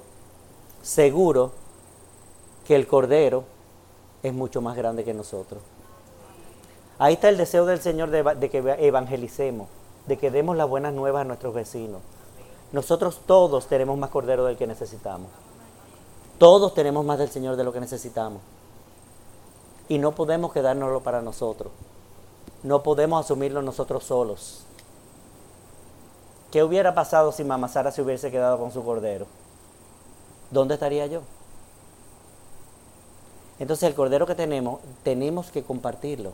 seguro, 0.83 1.51
que 2.65 2.75
el 2.75 2.87
cordero 2.87 3.43
es 4.23 4.33
mucho 4.33 4.61
más 4.61 4.75
grande 4.75 5.03
que 5.03 5.13
nosotros. 5.13 5.61
Ahí 6.99 7.15
está 7.15 7.29
el 7.29 7.37
deseo 7.37 7.65
del 7.65 7.81
Señor 7.81 8.09
de, 8.11 8.49
que 8.49 8.57
evangelicemos, 8.79 9.67
de 10.07 10.17
que 10.17 10.31
demos 10.31 10.55
las 10.55 10.69
buenas 10.69 10.93
nuevas 10.93 11.21
a 11.21 11.25
nuestros 11.25 11.53
vecinos. 11.53 12.01
Nosotros 12.71 13.21
todos 13.25 13.67
tenemos 13.67 13.97
más 13.97 14.09
cordero 14.09 14.45
del 14.45 14.57
que 14.57 14.67
necesitamos. 14.67 15.27
Todos 16.37 16.73
tenemos 16.73 17.05
más 17.05 17.19
del 17.19 17.29
Señor 17.29 17.55
de 17.55 17.63
lo 17.63 17.73
que 17.73 17.79
necesitamos. 17.79 18.41
Y 19.89 19.97
no 19.97 20.13
podemos 20.13 20.53
quedárnoslo 20.53 21.01
para 21.01 21.21
nosotros. 21.21 21.71
No 22.63 22.83
podemos 22.83 23.25
asumirlo 23.25 23.61
nosotros 23.61 24.05
solos. 24.05 24.63
¿Qué 26.51 26.63
hubiera 26.63 26.95
pasado 26.95 27.31
si 27.31 27.43
Mamá 27.43 27.67
Sara 27.67 27.91
se 27.91 28.01
hubiese 28.01 28.31
quedado 28.31 28.57
con 28.57 28.71
su 28.71 28.83
cordero? 28.83 29.25
¿Dónde 30.51 30.75
estaría 30.75 31.05
yo? 31.07 31.21
Entonces 33.59 33.87
el 33.87 33.95
cordero 33.95 34.25
que 34.25 34.35
tenemos, 34.35 34.79
tenemos 35.03 35.51
que 35.51 35.63
compartirlo. 35.63 36.31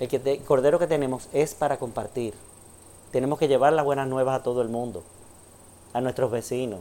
El 0.00 0.44
cordero 0.44 0.78
que 0.78 0.86
tenemos 0.86 1.28
es 1.32 1.54
para 1.54 1.78
compartir. 1.78 2.34
Tenemos 3.12 3.38
que 3.38 3.48
llevar 3.48 3.72
las 3.72 3.84
buenas 3.84 4.08
nuevas 4.08 4.40
a 4.40 4.42
todo 4.42 4.60
el 4.62 4.68
mundo, 4.68 5.02
a 5.92 6.00
nuestros 6.00 6.30
vecinos, 6.30 6.80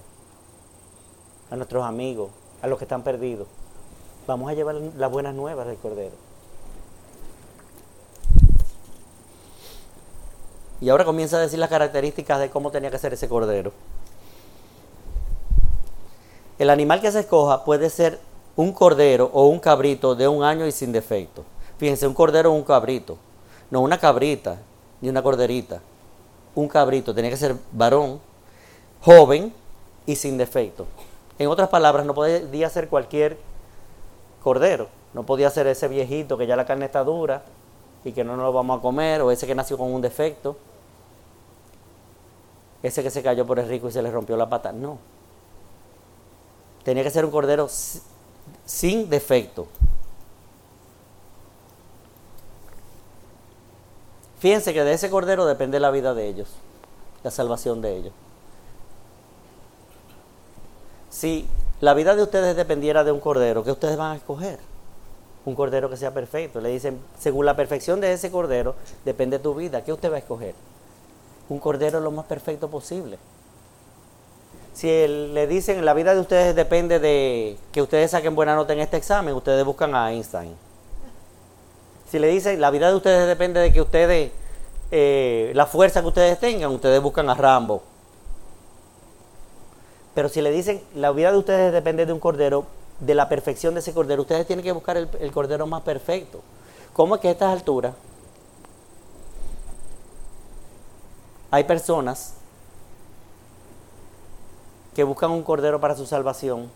a 1.51 1.55
nuestros 1.55 1.83
amigos, 1.83 2.31
a 2.61 2.67
los 2.67 2.79
que 2.79 2.85
están 2.85 3.03
perdidos. 3.03 3.47
Vamos 4.25 4.49
a 4.49 4.53
llevar 4.53 4.75
las 4.75 5.11
buenas 5.11 5.35
nuevas 5.35 5.67
del 5.67 5.77
Cordero. 5.77 6.15
Y 10.81 10.89
ahora 10.89 11.05
comienza 11.05 11.37
a 11.37 11.39
decir 11.39 11.59
las 11.59 11.69
características 11.69 12.39
de 12.39 12.49
cómo 12.49 12.71
tenía 12.71 12.91
que 12.91 12.99
ser 12.99 13.13
ese 13.13 13.29
cordero. 13.29 13.71
El 16.59 16.69
animal 16.69 16.99
que 16.99 17.11
se 17.11 17.21
escoja 17.21 17.63
puede 17.63 17.89
ser 17.89 18.19
un 18.55 18.71
cordero 18.71 19.29
o 19.33 19.47
un 19.47 19.59
cabrito 19.59 20.15
de 20.15 20.27
un 20.27 20.43
año 20.43 20.65
y 20.65 20.71
sin 20.71 20.91
defecto. 20.91 21.43
Fíjense, 21.77 22.07
un 22.07 22.13
cordero 22.13 22.51
o 22.51 22.55
un 22.55 22.63
cabrito. 22.63 23.17
No 23.71 23.81
una 23.81 23.99
cabrita 23.99 24.59
ni 25.01 25.09
una 25.09 25.23
corderita 25.23 25.81
un 26.55 26.67
cabrito 26.67 27.13
tenía 27.13 27.31
que 27.31 27.37
ser 27.37 27.55
varón, 27.71 28.19
joven 29.01 29.53
y 30.05 30.15
sin 30.15 30.37
defecto. 30.37 30.85
En 31.39 31.47
otras 31.47 31.69
palabras, 31.69 32.05
no 32.05 32.13
podía 32.13 32.69
ser 32.69 32.89
cualquier 32.89 33.37
cordero. 34.43 34.87
No 35.13 35.23
podía 35.23 35.49
ser 35.49 35.67
ese 35.67 35.87
viejito 35.87 36.37
que 36.37 36.47
ya 36.47 36.55
la 36.55 36.65
carne 36.65 36.85
está 36.85 37.03
dura 37.03 37.43
y 38.03 38.11
que 38.11 38.23
no 38.23 38.35
nos 38.35 38.45
lo 38.45 38.53
vamos 38.53 38.79
a 38.79 38.81
comer, 38.81 39.21
o 39.21 39.31
ese 39.31 39.47
que 39.47 39.55
nació 39.55 39.77
con 39.77 39.93
un 39.93 40.01
defecto, 40.01 40.57
ese 42.81 43.01
que 43.01 43.09
se 43.09 43.23
cayó 43.23 43.45
por 43.45 43.59
el 43.59 43.67
rico 43.67 43.87
y 43.87 43.91
se 43.91 44.01
le 44.01 44.11
rompió 44.11 44.35
la 44.35 44.49
pata. 44.49 44.71
No. 44.71 44.97
Tenía 46.83 47.03
que 47.03 47.11
ser 47.11 47.23
un 47.23 47.31
cordero 47.31 47.67
sin 48.65 49.09
defecto. 49.09 49.67
Fíjense 54.39 54.73
que 54.73 54.83
de 54.83 54.93
ese 54.93 55.09
cordero 55.09 55.45
depende 55.45 55.79
la 55.79 55.89
vida 55.89 56.13
de 56.13 56.27
ellos, 56.27 56.49
la 57.23 57.31
salvación 57.31 57.81
de 57.81 57.95
ellos. 57.95 58.13
Si 61.09 61.47
la 61.79 61.93
vida 61.93 62.15
de 62.15 62.23
ustedes 62.23 62.55
dependiera 62.55 63.03
de 63.03 63.11
un 63.11 63.19
cordero, 63.19 63.63
¿qué 63.63 63.71
ustedes 63.71 63.95
van 63.95 64.11
a 64.11 64.15
escoger? 64.15 64.59
Un 65.45 65.55
cordero 65.55 65.89
que 65.89 65.95
sea 65.95 66.13
perfecto. 66.13 66.59
Le 66.59 66.69
dicen, 66.69 66.99
según 67.17 67.45
la 67.45 67.55
perfección 67.55 68.01
de 68.01 68.11
ese 68.13 68.31
cordero, 68.31 68.75
depende 69.05 69.39
tu 69.39 69.53
vida. 69.55 69.83
¿Qué 69.83 69.93
usted 69.93 70.11
va 70.11 70.15
a 70.15 70.19
escoger? 70.19 70.55
Un 71.49 71.59
cordero 71.59 71.99
lo 71.99 72.11
más 72.11 72.25
perfecto 72.25 72.69
posible. 72.69 73.17
Si 74.73 74.87
le 74.87 75.45
dicen, 75.45 75.85
la 75.85 75.93
vida 75.93 76.15
de 76.15 76.21
ustedes 76.21 76.55
depende 76.55 76.99
de 76.99 77.57
que 77.71 77.81
ustedes 77.81 78.11
saquen 78.11 78.35
buena 78.35 78.55
nota 78.55 78.73
en 78.73 78.79
este 78.79 78.97
examen, 78.97 79.35
ustedes 79.35 79.63
buscan 79.63 79.93
a 79.93 80.11
Einstein. 80.11 80.55
Si 82.09 82.17
le 82.17 82.27
dicen, 82.27 82.59
la 82.59 82.71
vida 82.71 82.89
de 82.89 82.95
ustedes 82.95 83.27
depende 83.27 83.59
de 83.59 83.71
que 83.71 83.81
ustedes, 83.81 84.31
eh, 84.91 85.51
la 85.53 85.67
fuerza 85.67 86.01
que 86.01 86.07
ustedes 86.07 86.39
tengan, 86.39 86.71
ustedes 86.71 87.01
buscan 87.01 87.29
a 87.29 87.35
Rambo. 87.35 87.83
Pero 90.15 90.29
si 90.29 90.41
le 90.41 90.51
dicen, 90.51 90.81
la 90.95 91.11
vida 91.11 91.31
de 91.31 91.37
ustedes 91.37 91.71
depende 91.71 92.05
de 92.05 92.13
un 92.13 92.19
cordero, 92.19 92.65
de 92.99 93.15
la 93.15 93.29
perfección 93.29 93.75
de 93.75 93.79
ese 93.79 93.93
cordero, 93.93 94.21
ustedes 94.21 94.47
tienen 94.47 94.63
que 94.63 94.71
buscar 94.71 94.97
el, 94.97 95.07
el 95.19 95.31
cordero 95.31 95.67
más 95.67 95.83
perfecto. 95.83 96.41
¿Cómo 96.93 97.15
es 97.15 97.21
que 97.21 97.27
a 97.27 97.31
estas 97.31 97.51
alturas 97.51 97.93
hay 101.51 101.63
personas 101.63 102.35
que 104.95 105.03
buscan 105.03 105.31
un 105.31 105.43
cordero 105.43 105.79
para 105.79 105.95
su 105.95 106.05
salvación, 106.05 106.69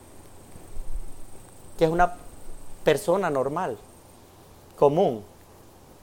que 1.78 1.86
es 1.86 1.92
una 1.92 2.16
persona 2.84 3.30
normal? 3.30 3.78
común 4.78 5.24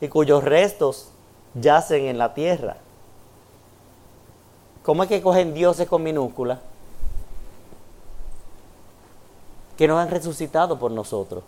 y 0.01 0.09
cuyos 0.09 0.45
restos 0.45 1.09
yacen 1.55 2.05
en 2.05 2.19
la 2.19 2.35
tierra. 2.35 2.77
¿Cómo 4.83 5.03
es 5.03 5.09
que 5.09 5.23
cogen 5.23 5.55
dioses 5.55 5.89
con 5.89 6.03
minúscula? 6.03 6.61
Que 9.79 9.89
nos 9.89 9.99
han 9.99 10.11
resucitado 10.11 10.79
por 10.79 10.91
nosotros. 10.91 11.43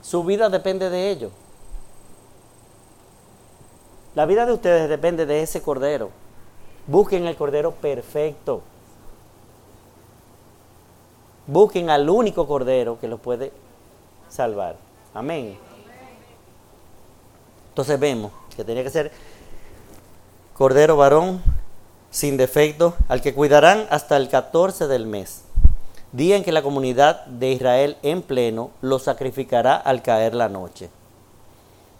Su 0.00 0.24
vida 0.24 0.48
depende 0.48 0.88
de 0.88 1.10
ellos. 1.10 1.32
La 4.14 4.24
vida 4.24 4.46
de 4.46 4.52
ustedes 4.52 4.88
depende 4.88 5.26
de 5.26 5.42
ese 5.42 5.62
cordero. 5.62 6.10
Busquen 6.86 7.26
el 7.26 7.36
cordero 7.36 7.72
perfecto. 7.72 8.62
Busquen 11.46 11.90
al 11.90 12.08
único 12.08 12.46
cordero 12.46 12.98
que 13.00 13.08
los 13.08 13.20
puede 13.20 13.52
salvar. 14.28 14.76
Amén. 15.14 15.58
Entonces 17.68 17.98
vemos 17.98 18.32
que 18.56 18.64
tenía 18.64 18.82
que 18.82 18.90
ser 18.90 19.12
cordero 20.54 20.96
varón 20.96 21.42
sin 22.10 22.36
defecto, 22.36 22.94
al 23.08 23.22
que 23.22 23.34
cuidarán 23.34 23.86
hasta 23.88 24.18
el 24.18 24.28
14 24.28 24.86
del 24.86 25.06
mes, 25.06 25.44
día 26.12 26.36
en 26.36 26.44
que 26.44 26.52
la 26.52 26.62
comunidad 26.62 27.24
de 27.24 27.52
Israel 27.52 27.96
en 28.02 28.20
pleno 28.20 28.70
lo 28.82 28.98
sacrificará 28.98 29.76
al 29.76 30.02
caer 30.02 30.34
la 30.34 30.50
noche. 30.50 30.90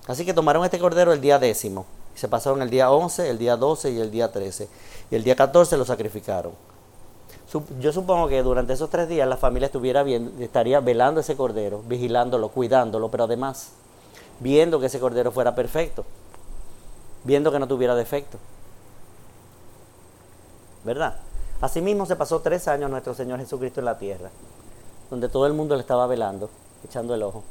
Así 0.06 0.26
que 0.26 0.34
tomaron 0.34 0.64
este 0.64 0.78
cordero 0.78 1.14
el 1.14 1.22
día 1.22 1.38
décimo, 1.38 1.86
se 2.14 2.28
pasaron 2.28 2.62
el 2.62 2.70
día 2.70 2.90
11, 2.90 3.28
el 3.28 3.38
día 3.38 3.56
12 3.56 3.90
y 3.90 4.00
el 4.00 4.10
día 4.10 4.30
13, 4.30 4.68
y 5.10 5.14
el 5.14 5.24
día 5.24 5.36
14 5.36 5.76
lo 5.76 5.84
sacrificaron. 5.84 6.52
Yo 7.80 7.92
supongo 7.92 8.28
que 8.28 8.42
durante 8.42 8.72
esos 8.72 8.88
tres 8.88 9.08
días 9.08 9.28
la 9.28 9.36
familia 9.36 9.66
estuviera 9.66 10.02
bien, 10.02 10.32
estaría 10.40 10.80
velando 10.80 11.20
ese 11.20 11.36
cordero, 11.36 11.82
vigilándolo, 11.86 12.48
cuidándolo, 12.48 13.10
pero 13.10 13.24
además 13.24 13.72
viendo 14.40 14.80
que 14.80 14.86
ese 14.86 14.98
cordero 14.98 15.30
fuera 15.32 15.54
perfecto, 15.54 16.04
viendo 17.24 17.52
que 17.52 17.58
no 17.58 17.68
tuviera 17.68 17.94
defecto. 17.94 18.38
¿Verdad? 20.84 21.16
Asimismo 21.60 22.06
se 22.06 22.16
pasó 22.16 22.40
tres 22.40 22.66
años 22.66 22.90
nuestro 22.90 23.14
Señor 23.14 23.38
Jesucristo 23.38 23.80
en 23.80 23.84
la 23.84 23.98
tierra, 23.98 24.30
donde 25.10 25.28
todo 25.28 25.46
el 25.46 25.52
mundo 25.52 25.76
le 25.76 25.82
estaba 25.82 26.06
velando, 26.06 26.50
echando 26.84 27.14
el 27.14 27.22
ojo. 27.22 27.44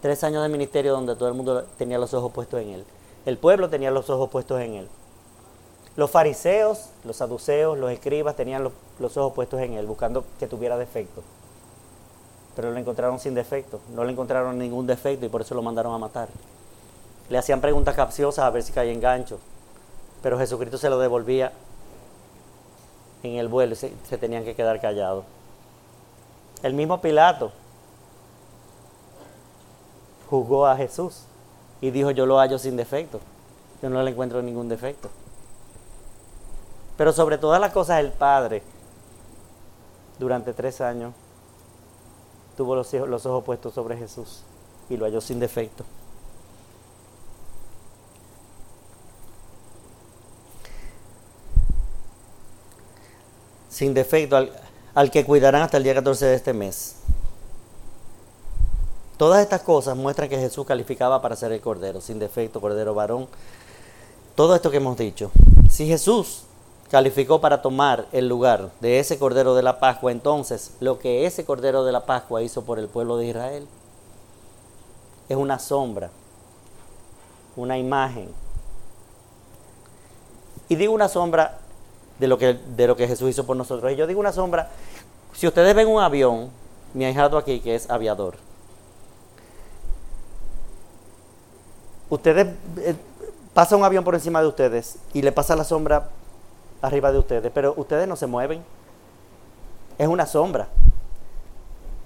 Tres 0.00 0.24
años 0.24 0.42
de 0.42 0.48
ministerio 0.48 0.92
donde 0.92 1.14
todo 1.14 1.28
el 1.28 1.34
mundo 1.34 1.64
tenía 1.78 1.98
los 1.98 2.14
ojos 2.14 2.32
puestos 2.32 2.60
en 2.60 2.70
Él. 2.70 2.84
El 3.24 3.38
pueblo 3.38 3.70
tenía 3.70 3.90
los 3.90 4.10
ojos 4.10 4.30
puestos 4.30 4.60
en 4.60 4.74
Él. 4.74 4.88
Los 5.94 6.10
fariseos, 6.10 6.88
los 7.04 7.16
saduceos, 7.16 7.76
los 7.76 7.90
escribas 7.90 8.34
tenían 8.34 8.64
los, 8.98 9.16
ojos 9.16 9.34
puestos 9.34 9.60
en 9.60 9.74
él, 9.74 9.86
buscando 9.86 10.24
que 10.38 10.46
tuviera 10.46 10.78
defecto. 10.78 11.22
Pero 12.56 12.70
lo 12.70 12.78
encontraron 12.78 13.18
sin 13.18 13.34
defecto, 13.34 13.80
no 13.94 14.04
le 14.04 14.12
encontraron 14.12 14.58
ningún 14.58 14.86
defecto 14.86 15.26
y 15.26 15.28
por 15.28 15.42
eso 15.42 15.54
lo 15.54 15.60
mandaron 15.60 15.92
a 15.94 15.98
matar. 15.98 16.28
Le 17.28 17.36
hacían 17.36 17.60
preguntas 17.60 17.94
capciosas 17.94 18.44
a 18.44 18.50
ver 18.50 18.62
si 18.62 18.72
caía 18.72 18.92
en 18.92 19.00
gancho, 19.00 19.38
pero 20.22 20.38
Jesucristo 20.38 20.78
se 20.78 20.88
lo 20.88 20.98
devolvía 20.98 21.52
en 23.22 23.36
el 23.36 23.48
vuelo 23.48 23.74
y 23.74 23.76
se, 23.76 23.92
se 24.08 24.16
tenían 24.16 24.44
que 24.44 24.54
quedar 24.54 24.80
callados. 24.80 25.24
El 26.62 26.72
mismo 26.72 27.02
Pilato 27.02 27.52
juzgó 30.30 30.66
a 30.66 30.76
Jesús 30.76 31.24
y 31.82 31.90
dijo, 31.90 32.12
yo 32.12 32.24
lo 32.24 32.38
hallo 32.38 32.58
sin 32.58 32.76
defecto, 32.76 33.20
yo 33.82 33.90
no 33.90 34.02
le 34.02 34.12
encuentro 34.12 34.40
ningún 34.40 34.68
defecto. 34.70 35.10
Pero 36.96 37.12
sobre 37.12 37.36
todas 37.36 37.60
las 37.60 37.72
cosas, 37.72 37.98
el 37.98 38.12
Padre, 38.12 38.62
durante 40.18 40.52
tres 40.54 40.80
años, 40.80 41.12
tuvo 42.56 42.76
los, 42.76 42.90
los 42.92 43.26
ojos 43.26 43.44
puestos 43.44 43.74
sobre 43.74 43.96
Jesús 43.96 44.44
y 44.88 44.96
lo 44.96 45.04
halló 45.04 45.20
sin 45.20 45.40
defecto. 45.40 45.84
sin 53.68 53.94
defecto, 53.94 54.36
al, 54.36 54.52
al 54.94 55.10
que 55.10 55.24
cuidarán 55.24 55.62
hasta 55.62 55.78
el 55.78 55.82
día 55.82 55.94
14 55.94 56.26
de 56.26 56.34
este 56.34 56.52
mes. 56.52 56.96
Todas 59.22 59.40
estas 59.40 59.62
cosas 59.62 59.96
muestran 59.96 60.28
que 60.28 60.36
Jesús 60.36 60.66
calificaba 60.66 61.22
para 61.22 61.36
ser 61.36 61.52
el 61.52 61.60
Cordero, 61.60 62.00
sin 62.00 62.18
defecto, 62.18 62.60
Cordero 62.60 62.92
varón. 62.92 63.28
Todo 64.34 64.56
esto 64.56 64.68
que 64.68 64.78
hemos 64.78 64.96
dicho. 64.96 65.30
Si 65.70 65.86
Jesús 65.86 66.42
calificó 66.90 67.40
para 67.40 67.62
tomar 67.62 68.06
el 68.10 68.26
lugar 68.28 68.70
de 68.80 68.98
ese 68.98 69.20
Cordero 69.20 69.54
de 69.54 69.62
la 69.62 69.78
Pascua, 69.78 70.10
entonces 70.10 70.72
lo 70.80 70.98
que 70.98 71.24
ese 71.24 71.44
Cordero 71.44 71.84
de 71.84 71.92
la 71.92 72.04
Pascua 72.04 72.42
hizo 72.42 72.64
por 72.64 72.80
el 72.80 72.88
pueblo 72.88 73.16
de 73.16 73.26
Israel 73.26 73.68
es 75.28 75.36
una 75.36 75.60
sombra, 75.60 76.10
una 77.54 77.78
imagen. 77.78 78.28
Y 80.68 80.74
digo 80.74 80.92
una 80.92 81.08
sombra 81.08 81.58
de 82.18 82.26
lo 82.26 82.38
que, 82.38 82.54
de 82.54 82.86
lo 82.88 82.96
que 82.96 83.06
Jesús 83.06 83.30
hizo 83.30 83.46
por 83.46 83.56
nosotros. 83.56 83.92
Y 83.92 83.94
yo 83.94 84.08
digo 84.08 84.18
una 84.18 84.32
sombra, 84.32 84.70
si 85.32 85.46
ustedes 85.46 85.76
ven 85.76 85.86
un 85.86 86.02
avión, 86.02 86.50
mi 86.92 87.04
ahijado 87.04 87.38
aquí 87.38 87.60
que 87.60 87.76
es 87.76 87.88
aviador, 87.88 88.34
ustedes 92.14 92.46
eh, 92.78 92.94
pasa 93.54 93.74
un 93.74 93.84
avión 93.84 94.04
por 94.04 94.14
encima 94.14 94.42
de 94.42 94.46
ustedes 94.46 94.98
y 95.14 95.22
le 95.22 95.32
pasa 95.32 95.56
la 95.56 95.64
sombra 95.64 96.08
arriba 96.82 97.10
de 97.10 97.18
ustedes, 97.18 97.50
pero 97.54 97.72
ustedes 97.76 98.06
no 98.06 98.16
se 98.16 98.26
mueven. 98.26 98.62
Es 99.96 100.08
una 100.08 100.26
sombra. 100.26 100.68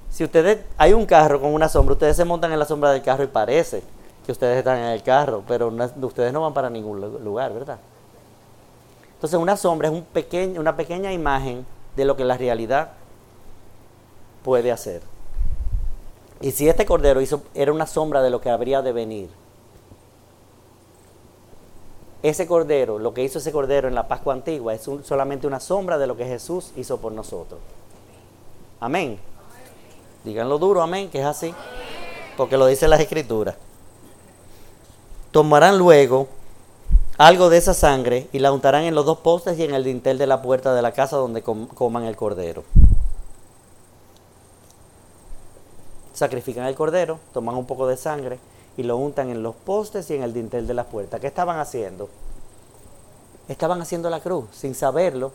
Si 0.08 0.22
ustedes, 0.22 0.60
hay 0.78 0.92
un 0.92 1.06
carro 1.06 1.40
con 1.40 1.52
una 1.52 1.68
sombra, 1.68 1.94
ustedes 1.94 2.16
se 2.16 2.24
montan 2.24 2.52
en 2.52 2.58
la 2.60 2.64
sombra 2.64 2.92
del 2.92 3.02
carro 3.02 3.24
y 3.24 3.26
parece 3.26 3.82
que 4.24 4.30
ustedes 4.30 4.58
están 4.58 4.78
en 4.78 4.86
el 4.86 5.02
carro, 5.02 5.42
pero 5.48 5.72
ustedes 6.02 6.32
no 6.32 6.40
van 6.40 6.54
para 6.54 6.70
ningún 6.70 7.00
lugar, 7.24 7.52
¿verdad? 7.52 7.78
Entonces 9.14 9.38
una 9.40 9.56
sombra 9.56 9.88
es 9.88 9.94
un 9.94 10.04
pequeño, 10.04 10.60
una 10.60 10.76
pequeña 10.76 11.12
imagen 11.12 11.66
de 11.96 12.04
lo 12.04 12.16
que 12.16 12.24
la 12.24 12.36
realidad 12.36 12.92
puede 14.44 14.70
hacer. 14.70 15.02
Y 16.40 16.52
si 16.52 16.68
este 16.68 16.86
cordero 16.86 17.20
hizo, 17.20 17.42
era 17.54 17.72
una 17.72 17.86
sombra 17.86 18.22
de 18.22 18.30
lo 18.30 18.40
que 18.40 18.50
habría 18.50 18.82
de 18.82 18.92
venir, 18.92 19.30
ese 22.28 22.46
cordero, 22.46 22.98
lo 22.98 23.12
que 23.14 23.22
hizo 23.22 23.38
ese 23.38 23.52
cordero 23.52 23.88
en 23.88 23.94
la 23.94 24.08
Pascua 24.08 24.32
antigua, 24.34 24.74
es 24.74 24.88
solamente 25.04 25.46
una 25.46 25.60
sombra 25.60 25.98
de 25.98 26.06
lo 26.06 26.16
que 26.16 26.24
Jesús 26.24 26.72
hizo 26.76 26.98
por 26.98 27.12
nosotros. 27.12 27.60
Amén. 28.80 29.18
Díganlo 30.24 30.58
duro, 30.58 30.82
amén, 30.82 31.10
que 31.10 31.20
es 31.20 31.24
así. 31.24 31.54
Porque 32.36 32.56
lo 32.56 32.66
dice 32.66 32.88
las 32.88 33.00
escrituras. 33.00 33.56
Tomarán 35.30 35.78
luego 35.78 36.28
algo 37.18 37.48
de 37.48 37.58
esa 37.58 37.74
sangre 37.74 38.28
y 38.32 38.38
la 38.38 38.52
untarán 38.52 38.84
en 38.84 38.94
los 38.94 39.06
dos 39.06 39.18
postes 39.18 39.58
y 39.58 39.64
en 39.64 39.74
el 39.74 39.84
dintel 39.84 40.18
de 40.18 40.26
la 40.26 40.42
puerta 40.42 40.74
de 40.74 40.82
la 40.82 40.92
casa 40.92 41.16
donde 41.16 41.42
coman 41.42 42.04
el 42.04 42.16
cordero. 42.16 42.64
Sacrifican 46.12 46.66
el 46.66 46.74
cordero, 46.74 47.18
toman 47.32 47.56
un 47.56 47.66
poco 47.66 47.86
de 47.86 47.96
sangre 47.96 48.38
y 48.76 48.82
lo 48.82 48.96
untan 48.96 49.30
en 49.30 49.42
los 49.42 49.54
postes 49.54 50.10
y 50.10 50.14
en 50.14 50.22
el 50.22 50.34
dintel 50.34 50.66
de 50.66 50.74
la 50.74 50.84
puerta. 50.84 51.18
¿Qué 51.18 51.26
estaban 51.26 51.58
haciendo? 51.58 52.08
Estaban 53.48 53.80
haciendo 53.80 54.10
la 54.10 54.20
cruz 54.20 54.46
sin 54.52 54.74
saberlo 54.74 55.32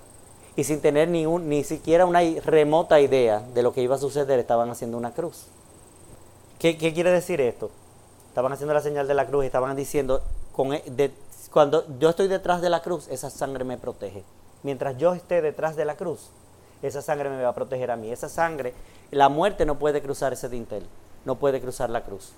y 0.55 0.63
sin 0.63 0.81
tener 0.81 1.07
ni, 1.07 1.25
ni 1.25 1.63
siquiera 1.63 2.05
una 2.05 2.21
remota 2.43 2.99
idea 2.99 3.39
de 3.53 3.63
lo 3.63 3.73
que 3.73 3.81
iba 3.81 3.95
a 3.95 3.99
suceder, 3.99 4.39
estaban 4.39 4.69
haciendo 4.69 4.97
una 4.97 5.13
cruz. 5.13 5.45
¿Qué, 6.59 6.77
quiere 6.77 7.09
decir 7.09 7.41
esto? 7.41 7.71
Estaban 8.27 8.53
haciendo 8.53 8.73
la 8.73 8.81
señal 8.81 9.07
de 9.07 9.15
la 9.15 9.25
cruz 9.25 9.43
y 9.43 9.47
estaban 9.47 9.75
diciendo, 9.75 10.21
e, 10.73 11.11
cuando 11.51 11.85
yo 11.99 12.09
estoy 12.09 12.27
detrás 12.27 12.61
de 12.61 12.69
la 12.69 12.81
cruz, 12.81 13.07
esa 13.07 13.29
sangre 13.29 13.63
me 13.63 13.77
protege. 13.77 14.23
Mientras 14.61 14.97
yo 14.97 15.13
esté 15.13 15.41
detrás 15.41 15.75
de 15.75 15.85
la 15.85 15.95
cruz, 15.95 16.29
esa 16.83 17.01
sangre 17.01 17.29
me 17.29 17.41
va 17.41 17.49
a 17.49 17.55
proteger 17.55 17.89
a 17.89 17.95
mí. 17.95 18.11
Esa 18.11 18.29
sangre, 18.29 18.73
la 19.09 19.29
muerte 19.29 19.65
no 19.65 19.79
puede 19.79 20.01
cruzar 20.01 20.33
ese 20.33 20.49
dintel, 20.49 20.85
no 21.25 21.35
puede 21.35 21.59
cruzar 21.61 21.89
la 21.89 22.03
cruz 22.03 22.33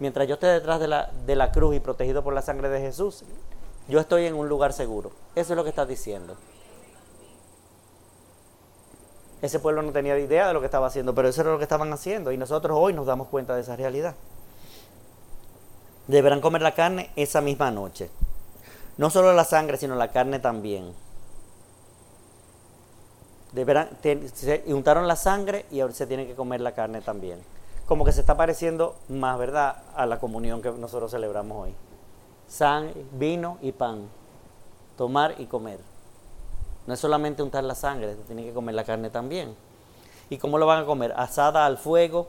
mientras 0.00 0.28
yo 0.28 0.34
esté 0.34 0.46
detrás 0.46 0.80
de 0.80 0.88
la, 0.88 1.10
de 1.26 1.36
la 1.36 1.52
cruz 1.52 1.74
y 1.76 1.80
protegido 1.80 2.22
por 2.22 2.34
la 2.34 2.42
sangre 2.42 2.68
de 2.68 2.80
Jesús, 2.80 3.24
yo 3.88 4.00
estoy 4.00 4.26
en 4.26 4.34
un 4.34 4.48
lugar 4.48 4.72
seguro. 4.72 5.12
Eso 5.34 5.52
es 5.52 5.56
lo 5.56 5.64
que 5.64 5.70
está 5.70 5.86
diciendo. 5.86 6.36
Ese 9.40 9.60
pueblo 9.60 9.82
no 9.82 9.92
tenía 9.92 10.18
idea 10.18 10.48
de 10.48 10.54
lo 10.54 10.60
que 10.60 10.66
estaba 10.66 10.88
haciendo, 10.88 11.14
pero 11.14 11.28
eso 11.28 11.40
era 11.40 11.52
lo 11.52 11.58
que 11.58 11.64
estaban 11.64 11.92
haciendo 11.92 12.32
y 12.32 12.36
nosotros 12.36 12.76
hoy 12.78 12.92
nos 12.92 13.06
damos 13.06 13.28
cuenta 13.28 13.54
de 13.54 13.60
esa 13.60 13.76
realidad. 13.76 14.14
Deberán 16.08 16.40
comer 16.40 16.62
la 16.62 16.74
carne 16.74 17.10
esa 17.16 17.40
misma 17.40 17.70
noche. 17.70 18.10
No 18.96 19.10
solo 19.10 19.32
la 19.32 19.44
sangre, 19.44 19.76
sino 19.76 19.94
la 19.94 20.10
carne 20.10 20.40
también. 20.40 20.92
Deberán, 23.52 23.90
se 24.02 24.64
untaron 24.66 25.06
la 25.06 25.16
sangre 25.16 25.66
y 25.70 25.80
ahora 25.80 25.94
se 25.94 26.06
tiene 26.06 26.26
que 26.26 26.34
comer 26.34 26.60
la 26.60 26.72
carne 26.72 27.00
también 27.00 27.38
como 27.88 28.04
que 28.04 28.12
se 28.12 28.20
está 28.20 28.36
pareciendo 28.36 28.96
más, 29.08 29.38
¿verdad?, 29.38 29.82
a 29.96 30.04
la 30.04 30.20
comunión 30.20 30.60
que 30.60 30.70
nosotros 30.70 31.10
celebramos 31.10 31.64
hoy. 31.64 31.74
San, 32.46 32.92
vino 33.12 33.56
y 33.62 33.72
pan. 33.72 34.10
Tomar 34.98 35.36
y 35.38 35.46
comer. 35.46 35.80
No 36.86 36.92
es 36.92 37.00
solamente 37.00 37.42
untar 37.42 37.64
la 37.64 37.74
sangre, 37.74 38.14
tienen 38.26 38.44
que 38.44 38.52
comer 38.52 38.74
la 38.74 38.84
carne 38.84 39.08
también. 39.08 39.56
¿Y 40.28 40.36
cómo 40.36 40.58
lo 40.58 40.66
van 40.66 40.82
a 40.82 40.86
comer? 40.86 41.14
Asada 41.16 41.64
al 41.64 41.78
fuego 41.78 42.28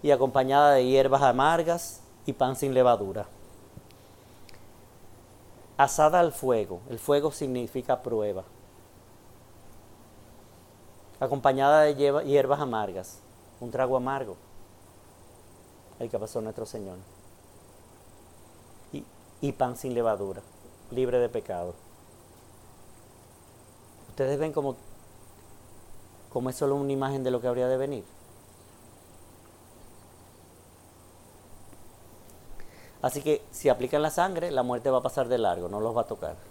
y 0.00 0.12
acompañada 0.12 0.74
de 0.74 0.86
hierbas 0.86 1.22
amargas 1.22 2.02
y 2.24 2.32
pan 2.32 2.54
sin 2.54 2.72
levadura. 2.72 3.26
Asada 5.76 6.20
al 6.20 6.30
fuego. 6.30 6.82
El 6.88 7.00
fuego 7.00 7.32
significa 7.32 8.00
prueba. 8.00 8.44
Acompañada 11.18 11.82
de 11.82 11.96
hierbas 12.24 12.60
amargas. 12.60 13.18
Un 13.58 13.72
trago 13.72 13.96
amargo 13.96 14.36
el 16.00 16.10
que 16.10 16.18
pasó 16.18 16.40
nuestro 16.40 16.66
Señor. 16.66 16.96
Y, 19.42 19.52
pan 19.52 19.76
sin 19.76 19.94
levadura, 19.94 20.42
libre 20.90 21.18
de 21.18 21.30
pecado. 21.30 21.74
Ustedes 24.10 24.38
ven 24.38 24.52
como, 24.52 24.76
es 26.50 26.56
solo 26.56 26.74
una 26.74 26.92
imagen 26.92 27.24
de 27.24 27.30
lo 27.30 27.40
que 27.40 27.46
habría 27.46 27.68
de 27.68 27.78
venir. 27.78 28.04
Así 33.00 33.22
que 33.22 33.42
si 33.50 33.70
aplican 33.70 34.02
la 34.02 34.10
sangre, 34.10 34.50
la 34.50 34.62
muerte 34.62 34.90
va 34.90 34.98
a 34.98 35.02
pasar 35.02 35.28
de 35.28 35.38
largo, 35.38 35.70
no 35.70 35.80
los 35.80 35.96
va 35.96 36.02
a 36.02 36.06
tocar 36.06 36.49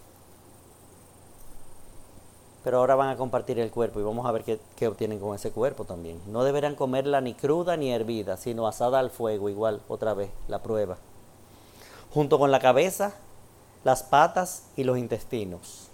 pero 2.63 2.79
ahora 2.79 2.95
van 2.95 3.09
a 3.09 3.17
compartir 3.17 3.59
el 3.59 3.71
cuerpo 3.71 3.99
y 3.99 4.03
vamos 4.03 4.25
a 4.25 4.31
ver 4.31 4.43
qué, 4.43 4.87
obtienen 4.87 5.19
con 5.19 5.33
ese 5.33 5.51
cuerpo 5.51 5.85
también. 5.85 6.19
No 6.27 6.43
deberán 6.43 6.75
comerla 6.75 7.21
ni 7.21 7.33
cruda 7.33 7.77
ni 7.77 7.91
hervida, 7.91 8.35
sino 8.37 8.67
asada 8.67 8.99
al 8.99 9.11
fuego, 9.11 9.49
igual, 9.49 9.81
otra 9.87 10.13
vez, 10.13 10.29
la 10.47 10.61
prueba. 10.61 10.97
Junto 12.13 12.37
con 12.37 12.51
la 12.51 12.59
cabeza, 12.59 13.13
las 13.83 14.03
patas 14.03 14.63
y 14.75 14.83
los 14.83 14.97
intestinos. 14.97 15.87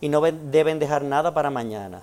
Y 0.00 0.08
no 0.08 0.20
deben 0.20 0.78
dejar 0.78 1.02
nada 1.02 1.34
para 1.34 1.50
mañana. 1.50 2.02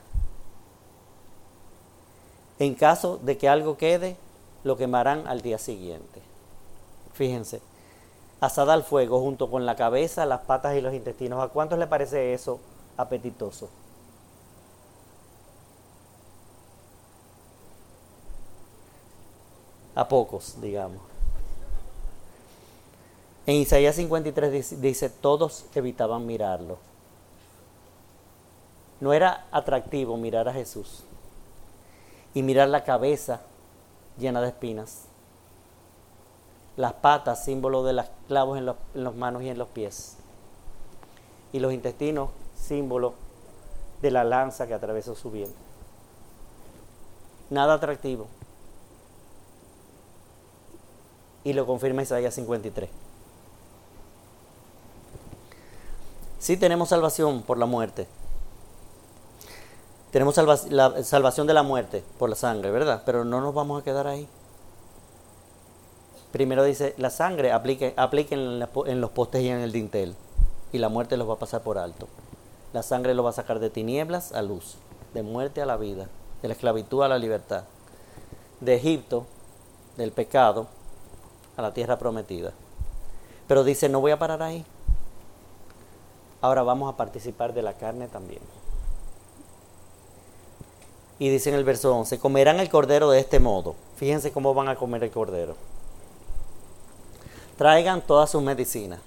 En 2.60 2.76
caso 2.76 3.18
de 3.18 3.38
que 3.38 3.48
algo 3.48 3.78
quede, 3.78 4.18
lo 4.64 4.78
quemarán 4.78 5.26
al 5.26 5.42
día 5.42 5.58
siguiente. 5.58 6.22
Fíjense, 7.14 7.62
asada 8.42 8.74
al 8.74 8.84
fuego 8.84 9.22
junto 9.22 9.50
con 9.50 9.66
la 9.66 9.76
cabeza, 9.76 10.26
las 10.26 10.42
patas 10.42 10.76
y 10.76 10.82
los 10.82 10.94
intestinos. 10.94 11.42
¿A 11.42 11.48
cuántos 11.48 11.80
le 11.80 11.88
parece 11.88 12.34
eso 12.34 12.60
apetitoso. 12.98 13.70
A 19.96 20.08
pocos, 20.08 20.60
digamos. 20.62 21.02
En 23.46 23.56
Isaías 23.56 23.96
53 23.96 24.82
dice, 24.82 25.10
todos 25.10 25.66
evitaban 25.74 26.26
mirarlo. 26.26 26.78
No 29.00 29.14
era 29.14 29.46
atractivo 29.52 30.18
mirar 30.18 30.50
a 30.50 30.54
Jesús 30.54 31.04
y 32.34 32.44
mirar 32.44 32.68
la 32.68 32.84
cabeza 32.84 33.42
llena 34.18 34.42
de 34.42 34.50
espinas, 34.50 35.06
las 36.76 36.94
patas, 36.94 37.46
símbolo 37.46 37.84
de 37.84 37.94
los 37.94 38.06
clavos 38.28 38.58
en, 38.58 38.66
los, 38.66 38.76
en 38.96 39.04
las 39.04 39.16
manos 39.16 39.44
y 39.44 39.50
en 39.50 39.58
los 39.58 39.68
pies, 39.70 40.18
y 41.54 41.60
los 41.60 41.74
intestinos 41.74 42.30
símbolo 42.58 43.14
de 44.02 44.12
la 44.12 44.24
lanza 44.24 44.68
que 44.68 44.74
atravesó 44.74 45.16
su 45.16 45.32
vientre. 45.32 45.58
Nada 47.50 47.76
atractivo. 47.76 48.28
Y 51.44 51.54
lo 51.54 51.66
confirma 51.66 52.02
Isaías 52.02 52.34
53. 52.36 52.90
Sí 56.40 56.58
tenemos 56.58 56.90
salvación 56.90 57.42
por 57.42 57.58
la 57.58 57.66
muerte. 57.66 58.08
Tenemos 60.12 60.38
la 60.70 61.04
salvación 61.04 61.48
de 61.48 61.54
la 61.54 61.64
muerte 61.64 62.04
por 62.20 62.30
la 62.30 62.36
sangre, 62.36 62.72
¿verdad? 62.72 63.04
Pero 63.06 63.26
no 63.26 63.42
nos 63.42 63.54
vamos 63.54 63.82
a 63.82 63.84
quedar 63.84 64.08
ahí. 64.08 64.28
Primero 66.32 66.64
dice, 66.64 66.94
la 66.98 67.10
sangre 67.10 67.52
aplique, 67.52 67.94
apliquen 67.98 68.62
en 68.86 69.02
los 69.02 69.10
postes 69.12 69.42
y 69.42 69.50
en 69.50 69.60
el 69.60 69.72
dintel. 69.72 70.16
Y 70.72 70.78
la 70.78 70.90
muerte 70.90 71.18
los 71.18 71.30
va 71.30 71.34
a 71.34 71.40
pasar 71.40 71.62
por 71.62 71.78
alto. 71.78 72.08
La 72.74 72.84
sangre 72.84 73.14
lo 73.14 73.24
va 73.24 73.30
a 73.30 73.34
sacar 73.34 73.60
de 73.60 73.70
tinieblas 73.70 74.32
a 74.34 74.42
luz, 74.42 74.76
de 75.14 75.24
muerte 75.24 75.62
a 75.62 75.66
la 75.66 75.78
vida, 75.78 76.10
de 76.42 76.48
la 76.48 76.54
esclavitud 76.54 77.02
a 77.04 77.08
la 77.08 77.18
libertad, 77.18 77.64
de 78.60 78.76
Egipto, 78.76 79.26
del 79.96 80.12
pecado, 80.12 80.68
a 81.56 81.62
la 81.62 81.74
tierra 81.74 81.98
prometida. 81.98 82.52
Pero 83.48 83.64
dice, 83.64 83.90
no 83.90 84.02
voy 84.02 84.12
a 84.12 84.20
parar 84.20 84.44
ahí. 84.44 84.66
Ahora 86.42 86.64
vamos 86.64 86.94
a 86.94 86.98
participar 86.98 87.54
de 87.54 87.62
la 87.64 87.74
carne 87.74 88.08
también. 88.08 88.42
Y 91.20 91.30
dice 91.30 91.50
en 91.50 91.56
el 91.56 91.64
verso 91.64 91.96
11, 91.96 92.20
comerán 92.20 92.60
el 92.60 92.70
cordero 92.70 93.10
de 93.10 93.20
este 93.20 93.40
modo. 93.40 93.76
Fíjense 93.96 94.32
cómo 94.32 94.54
van 94.54 94.68
a 94.68 94.76
comer 94.76 95.04
el 95.04 95.10
cordero. 95.10 95.56
Traigan 97.58 98.02
todas 98.02 98.30
sus 98.30 98.44
medicinas. 98.44 99.00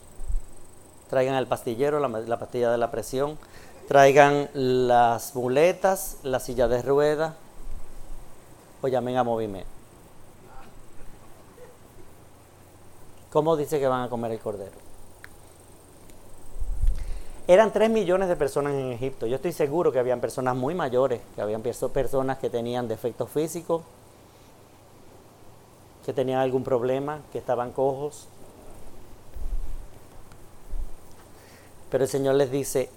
Traigan 1.10 1.34
el 1.34 1.48
pastillero, 1.48 1.98
la, 1.98 2.38
pastilla 2.38 2.70
de 2.70 2.78
la 2.78 2.92
presión. 2.92 3.36
Traigan 3.88 4.48
las 4.54 5.34
muletas, 5.34 6.18
la 6.22 6.38
silla 6.38 6.68
de 6.68 6.80
ruedas. 6.82 7.34
O 8.80 8.86
llamen 8.86 9.16
a 9.16 9.24
movimiento. 9.24 9.68
¿Cómo 13.32 13.56
dice 13.56 13.80
que 13.80 13.88
van 13.88 14.04
a 14.04 14.08
comer 14.08 14.30
el 14.30 14.38
cordero? 14.38 14.90
Eran 17.48 17.72
3 17.72 17.90
millones 17.90 18.28
de 18.28 18.36
personas 18.36 18.74
en 18.74 18.92
Egipto. 18.92 19.26
Yo 19.26 19.36
estoy 19.36 19.52
seguro 19.52 19.90
que 19.90 19.98
habían 19.98 20.20
personas 20.20 20.54
muy 20.54 20.74
mayores, 20.74 21.20
que 21.34 21.42
habían 21.42 21.62
personas 21.62 22.38
que 22.38 22.48
tenían 22.48 22.86
defectos 22.86 23.28
físicos, 23.28 23.82
que 26.06 26.12
tenían 26.12 26.38
algún 26.38 26.62
problema, 26.62 27.18
que 27.32 27.38
estaban 27.38 27.72
cojos. 27.72 28.28
Pero 31.90 32.04
el 32.04 32.10
Señor 32.10 32.36
les 32.36 32.50
dice, 32.50 32.88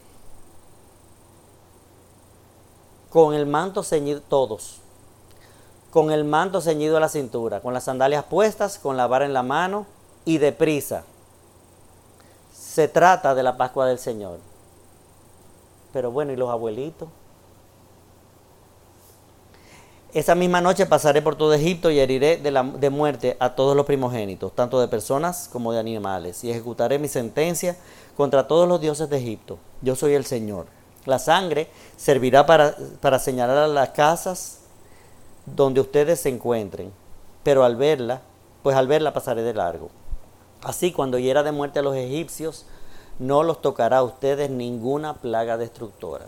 con 3.10 3.34
el 3.34 3.46
manto 3.46 3.84
ceñido, 3.84 4.22
todos, 4.22 4.78
con 5.92 6.12
el 6.12 6.24
manto 6.24 6.62
ceñido 6.62 6.98
a 6.98 7.00
la 7.00 7.10
cintura, 7.10 7.62
con 7.62 7.74
las 7.74 7.86
sandalias 7.86 8.26
puestas, 8.26 8.80
con 8.80 8.98
la 8.98 9.08
vara 9.08 9.26
en 9.26 9.34
la 9.34 9.44
mano 9.44 9.86
y 10.26 10.38
deprisa 10.38 11.04
se 12.74 12.88
trata 12.88 13.36
de 13.36 13.44
la 13.44 13.56
Pascua 13.56 13.86
del 13.86 14.00
Señor. 14.00 14.40
Pero 15.92 16.10
bueno, 16.10 16.32
¿y 16.32 16.36
los 16.36 16.50
abuelitos? 16.50 17.08
Esa 20.14 20.36
misma 20.36 20.62
noche 20.62 20.86
pasaré 20.86 21.24
por 21.24 21.36
todo 21.36 21.56
Egipto 21.56 21.90
y 21.90 22.00
heriré 22.00 22.38
de, 22.38 22.52
la, 22.52 22.62
de, 22.62 22.92
muerte 22.92 23.36
a 23.40 23.56
todos 23.56 23.76
los 23.76 23.88
primogénitos, 23.88 24.54
tanto 24.54 24.80
de 24.80 24.88
personas 24.88 25.50
como 25.52 25.74
de 25.74 25.80
animales, 25.80 26.44
y 26.44 26.52
ejecutaré 26.52 27.00
mi 27.00 27.08
sentencia 27.08 27.76
contra 28.16 28.48
todos 28.48 28.68
los 28.68 28.80
dioses 28.80 29.10
de 29.10 29.18
Egipto. 29.18 29.58
Yo 29.82 29.96
soy 29.96 30.14
el 30.14 30.26
Señor. 30.26 30.68
La 31.06 31.18
sangre 31.18 31.68
servirá 31.98 32.46
para, 32.46 32.76
señalar 33.20 33.58
a 33.58 33.68
las 33.68 33.90
casas 33.90 34.60
donde 35.48 35.82
ustedes 35.82 36.20
se 36.20 36.30
encuentren, 36.30 36.94
pero 37.42 37.64
al 37.64 37.76
verla, 37.76 38.22
pues 38.62 38.78
al 38.78 38.88
verla 38.88 39.14
pasaré 39.14 39.42
de 39.42 39.56
largo. 39.56 39.90
Así 40.62 40.92
cuando 40.92 41.18
hiera 41.18 41.42
de 41.42 41.52
muerte 41.52 41.80
a 41.80 41.82
los 41.82 41.96
egipcios, 41.96 42.68
no 43.18 43.42
los 43.42 43.64
tocará 43.64 43.98
a 43.98 44.04
ustedes 44.04 44.52
ninguna 44.52 45.16
plaga 45.16 45.58
destructora. 45.58 46.28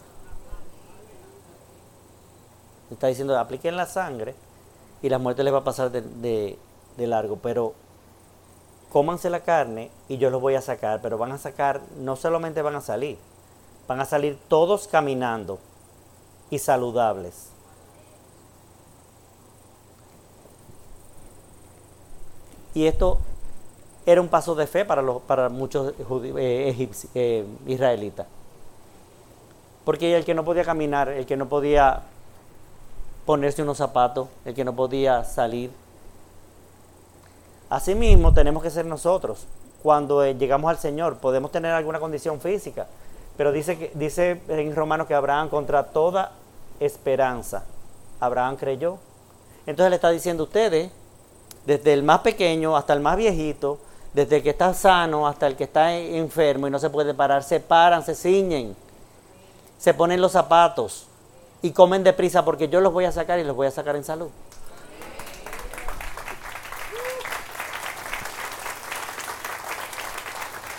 Está 2.91 3.08
diciendo, 3.08 3.38
apliquen 3.38 3.76
la 3.76 3.86
sangre 3.86 4.36
y 5.02 5.10
la 5.10 5.17
muerte 5.17 5.43
les 5.43 5.54
va 5.54 5.60
a 5.60 5.63
pasar 5.63 5.91
de, 5.91 6.58
largo, 6.98 7.38
pero 7.38 7.74
cómanse 8.91 9.30
la 9.30 9.41
carne 9.41 9.91
y 10.08 10.17
yo 10.17 10.30
los 10.30 10.41
voy 10.41 10.56
a 10.56 10.62
sacar, 10.62 11.02
pero 11.02 11.17
van 11.17 11.32
a 11.32 11.38
sacar, 11.38 11.82
no 11.98 12.15
solamente 12.15 12.62
van 12.62 12.76
a 12.76 12.82
salir, 12.82 13.17
van 13.88 14.00
a 14.00 14.06
salir 14.06 14.38
todos 14.48 14.88
caminando 14.88 15.60
y 16.50 16.60
saludables. 16.60 17.50
Y 22.74 22.88
esto 22.88 23.19
era 24.06 24.21
un 24.21 24.28
paso 24.28 24.54
de 24.54 24.67
fe 24.67 24.86
para, 24.86 25.02
los, 25.02 25.21
para 25.21 25.50
muchos 25.50 25.93
eh, 26.38 26.89
eh, 27.15 27.45
israelitas. 27.65 28.28
Porque 29.86 30.15
el 30.15 30.26
que 30.26 30.34
no 30.34 30.43
podía 30.43 30.63
caminar, 30.63 31.10
el 31.10 31.26
que 31.26 31.38
no 31.38 31.48
podía 31.48 32.04
ponerse 33.26 33.64
unos 33.64 33.78
zapatos, 33.78 34.28
el 34.46 34.54
que 34.54 34.64
no 34.64 34.76
podía 34.76 35.24
salir. 35.24 35.72
Asimismo, 37.70 38.34
tenemos 38.34 38.62
que 38.62 38.70
ser 38.70 38.86
nosotros. 38.86 39.46
Cuando 39.82 40.24
eh, 40.24 40.36
llegamos 40.36 40.70
al 40.70 40.78
Señor, 40.78 41.18
podemos 41.18 41.52
tener 41.52 41.72
alguna 41.72 42.00
condición 42.00 42.40
física, 42.40 42.88
pero 43.38 43.52
dice, 43.52 43.78
que, 43.78 43.92
dice 43.96 44.42
en 44.48 44.76
Romanos 44.76 45.08
que 45.08 45.16
Abraham 45.16 45.50
contra 45.50 45.84
toda 45.84 46.32
esperanza, 46.80 47.64
Abraham 48.20 48.56
creyó. 48.56 48.98
Entonces 49.66 49.90
le 49.90 49.96
está 49.96 50.10
diciendo 50.12 50.44
a 50.44 50.46
ustedes, 50.46 50.92
desde 51.66 51.94
el 51.94 52.04
más 52.04 52.20
pequeño 52.20 52.78
hasta 52.78 52.94
el 52.94 53.00
más 53.00 53.18
viejito, 53.18 53.80
desde 54.14 54.38
el 54.38 54.44
que 54.44 54.52
está 54.52 54.74
sano 54.74 55.28
hasta 55.28 55.48
el 55.48 55.56
que 55.56 55.66
está 55.66 55.94
enfermo 55.96 56.68
y 56.68 56.72
no 56.72 56.80
se 56.80 56.90
puede 56.90 57.14
parar, 57.14 57.44
se 57.44 57.60
paran, 57.60 58.04
se 58.04 58.16
ciñen, 58.16 58.76
se 59.78 59.94
ponen 59.94 60.22
los 60.22 60.32
zapatos 60.32 61.08
y 61.62 61.72
comen 61.72 62.04
deprisa 62.04 62.46
porque 62.46 62.70
yo 62.70 62.82
los 62.82 62.94
voy 62.94 63.06
a 63.06 63.12
sacar 63.12 63.39
y 63.39 63.44
los 63.44 63.56
voy 63.56 63.68
a 63.68 63.72
sacar 63.72 63.96
en 63.96 64.04
salud. 64.04 64.30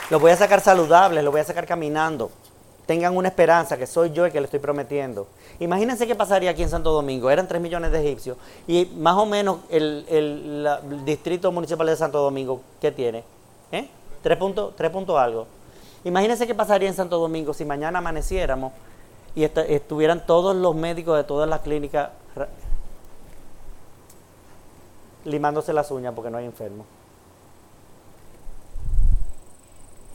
Los 0.09 0.21
voy 0.21 0.31
a 0.31 0.37
sacar 0.37 0.61
saludables, 0.61 1.25
los 1.25 1.33
voy 1.33 1.41
a 1.41 1.45
sacar 1.45 1.67
caminando. 1.67 2.31
Tengan 2.87 3.17
una 3.17 3.27
esperanza 3.27 3.77
que 3.77 3.89
soy 3.89 4.13
yo 4.13 4.25
el 4.25 4.31
que 4.31 4.41
le 4.41 4.45
estoy 4.45 4.61
prometiendo. 4.61 5.27
Imagínense 5.59 6.07
qué 6.07 6.15
pasaría 6.15 6.51
aquí 6.51 6.63
en 6.63 6.69
Santo 6.69 6.93
Domingo. 6.93 7.29
Eran 7.29 7.49
3 7.49 7.61
millones 7.61 7.91
de 7.91 8.05
egipcios. 8.05 8.37
Y 8.69 8.87
más 8.97 9.17
o 9.17 9.27
menos 9.27 9.59
el, 9.69 10.69
distrito 11.05 11.51
municipal 11.51 11.89
de 11.89 11.97
Santo 11.97 12.19
Domingo, 12.19 12.61
¿qué 12.81 12.93
tiene? 12.93 13.25
¿Eh? 13.73 13.89
3 14.23 14.39
puntos, 14.39 14.75
puntos 14.93 15.19
algo. 15.19 15.49
Imagínense 16.05 16.47
qué 16.47 16.55
pasaría 16.55 16.89
en 16.89 16.95
Santo 16.95 17.19
Domingo 17.19 17.53
si 17.53 17.65
mañana 17.65 17.99
amaneciéramos 17.99 18.73
y 19.37 19.45
estuvieran 19.45 20.25
todos 20.27 20.57
los 20.57 20.75
médicos 20.75 21.15
de 21.15 21.23
todas 21.23 21.47
las 21.47 21.61
clínicas 21.61 22.09
limándose 25.27 25.75
las 25.75 25.91
uñas 25.91 26.15
porque 26.15 26.31
no 26.31 26.39
hay 26.39 26.47
enfermos. 26.47 26.87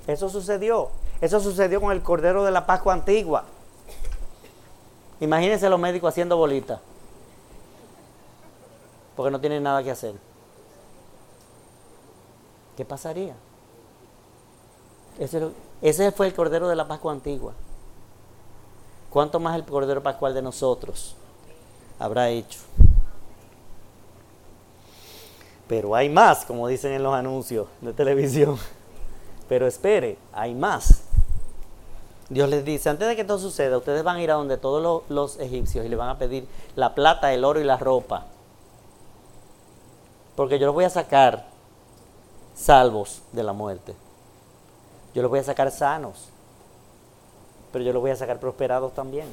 Eso 0.07 0.27
sucedió. 0.27 0.89
Eso 1.21 1.39
sucedió 1.39 1.79
con 1.79 1.91
el 1.91 2.01
Cordero 2.01 2.43
de 2.43 2.49
la 2.49 2.65
Pascua 2.65 2.93
Antigua. 2.93 3.43
Imagínense 5.19 5.69
los 5.69 5.79
médicos 5.79 6.09
haciendo 6.09 6.35
bolitas. 6.35 6.79
Porque 9.15 9.29
no 9.29 9.39
tienen 9.39 9.61
nada 9.61 9.83
que 9.83 9.91
hacer. 9.91 10.15
¿Qué 12.75 12.83
pasaría? 12.85 13.35
Ese, 15.19 15.51
ese 15.83 16.11
fue 16.11 16.25
el 16.25 16.33
Cordero 16.33 16.67
de 16.67 16.75
la 16.75 16.87
Pascua 16.87 17.11
Antigua. 17.11 17.53
¿Cuánto 19.11 19.41
más 19.41 19.55
el 19.55 19.65
Cordero 19.65 20.01
Pascual 20.01 20.33
de 20.33 20.41
nosotros 20.41 21.15
habrá 21.99 22.29
hecho? 22.29 22.59
Pero 25.67 25.93
hay 25.95 26.09
más, 26.09 26.45
como 26.45 26.67
dicen 26.67 26.93
en 26.93 27.03
los 27.03 27.13
anuncios 27.13 27.67
de 27.81 27.93
televisión. 27.93 28.57
Pero 29.49 29.67
espere, 29.67 30.17
hay 30.33 30.55
más. 30.55 31.03
Dios 32.29 32.49
les 32.49 32.63
dice, 32.63 32.89
antes 32.89 33.05
de 33.05 33.17
que 33.17 33.25
todo 33.25 33.37
suceda, 33.37 33.77
ustedes 33.77 34.03
van 34.03 34.15
a 34.15 34.21
ir 34.21 34.31
a 34.31 34.35
donde 34.35 34.57
todos 34.57 35.03
los, 35.09 35.39
egipcios 35.41 35.85
y 35.85 35.89
le 35.89 35.97
van 35.97 36.07
a 36.07 36.17
pedir 36.17 36.47
la 36.77 36.95
plata, 36.95 37.33
el 37.33 37.43
oro 37.43 37.59
y 37.59 37.65
la 37.65 37.75
ropa. 37.75 38.27
Porque 40.37 40.57
yo 40.57 40.67
los 40.67 40.73
voy 40.73 40.85
a 40.85 40.89
sacar 40.89 41.47
salvos 42.55 43.21
de 43.33 43.43
la 43.43 43.51
muerte. 43.51 43.93
Yo 45.13 45.21
los 45.21 45.29
voy 45.29 45.39
a 45.39 45.43
sacar 45.43 45.69
sanos. 45.71 46.29
Pero 47.71 47.83
yo 47.83 47.93
los 47.93 48.01
voy 48.01 48.11
a 48.11 48.15
sacar 48.15 48.39
prosperados 48.39 48.93
también. 48.93 49.27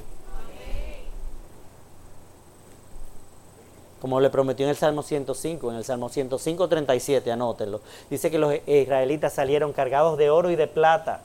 Como 4.01 4.21
le 4.21 4.31
prometió 4.31 4.65
en 4.65 4.71
el 4.71 4.77
Salmo 4.77 5.03
105, 5.03 5.71
en 5.71 5.77
el 5.77 5.85
Salmo 5.85 6.09
105, 6.09 6.69
37, 6.69 7.33
anótenlo. 7.33 7.81
Dice 8.09 8.31
que 8.31 8.39
los 8.39 8.55
israelitas 8.67 9.33
salieron 9.33 9.73
cargados 9.73 10.17
de 10.19 10.31
oro 10.31 10.51
y 10.51 10.57
de 10.57 10.69
plata 10.69 11.23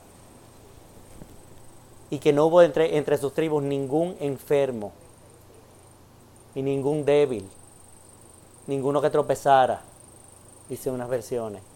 y 2.10 2.19
que 2.19 2.34
no 2.34 2.45
hubo 2.45 2.62
entre, 2.62 2.97
entre 2.97 3.17
sus 3.17 3.34
tribus 3.34 3.63
ningún 3.63 4.15
enfermo 4.19 4.91
y 6.56 6.62
ningún 6.62 7.06
débil, 7.06 7.49
ninguno 8.67 9.02
que 9.02 9.10
tropezara, 9.10 9.82
dice 10.69 10.91
unas 10.91 11.10
versiones. 11.10 11.73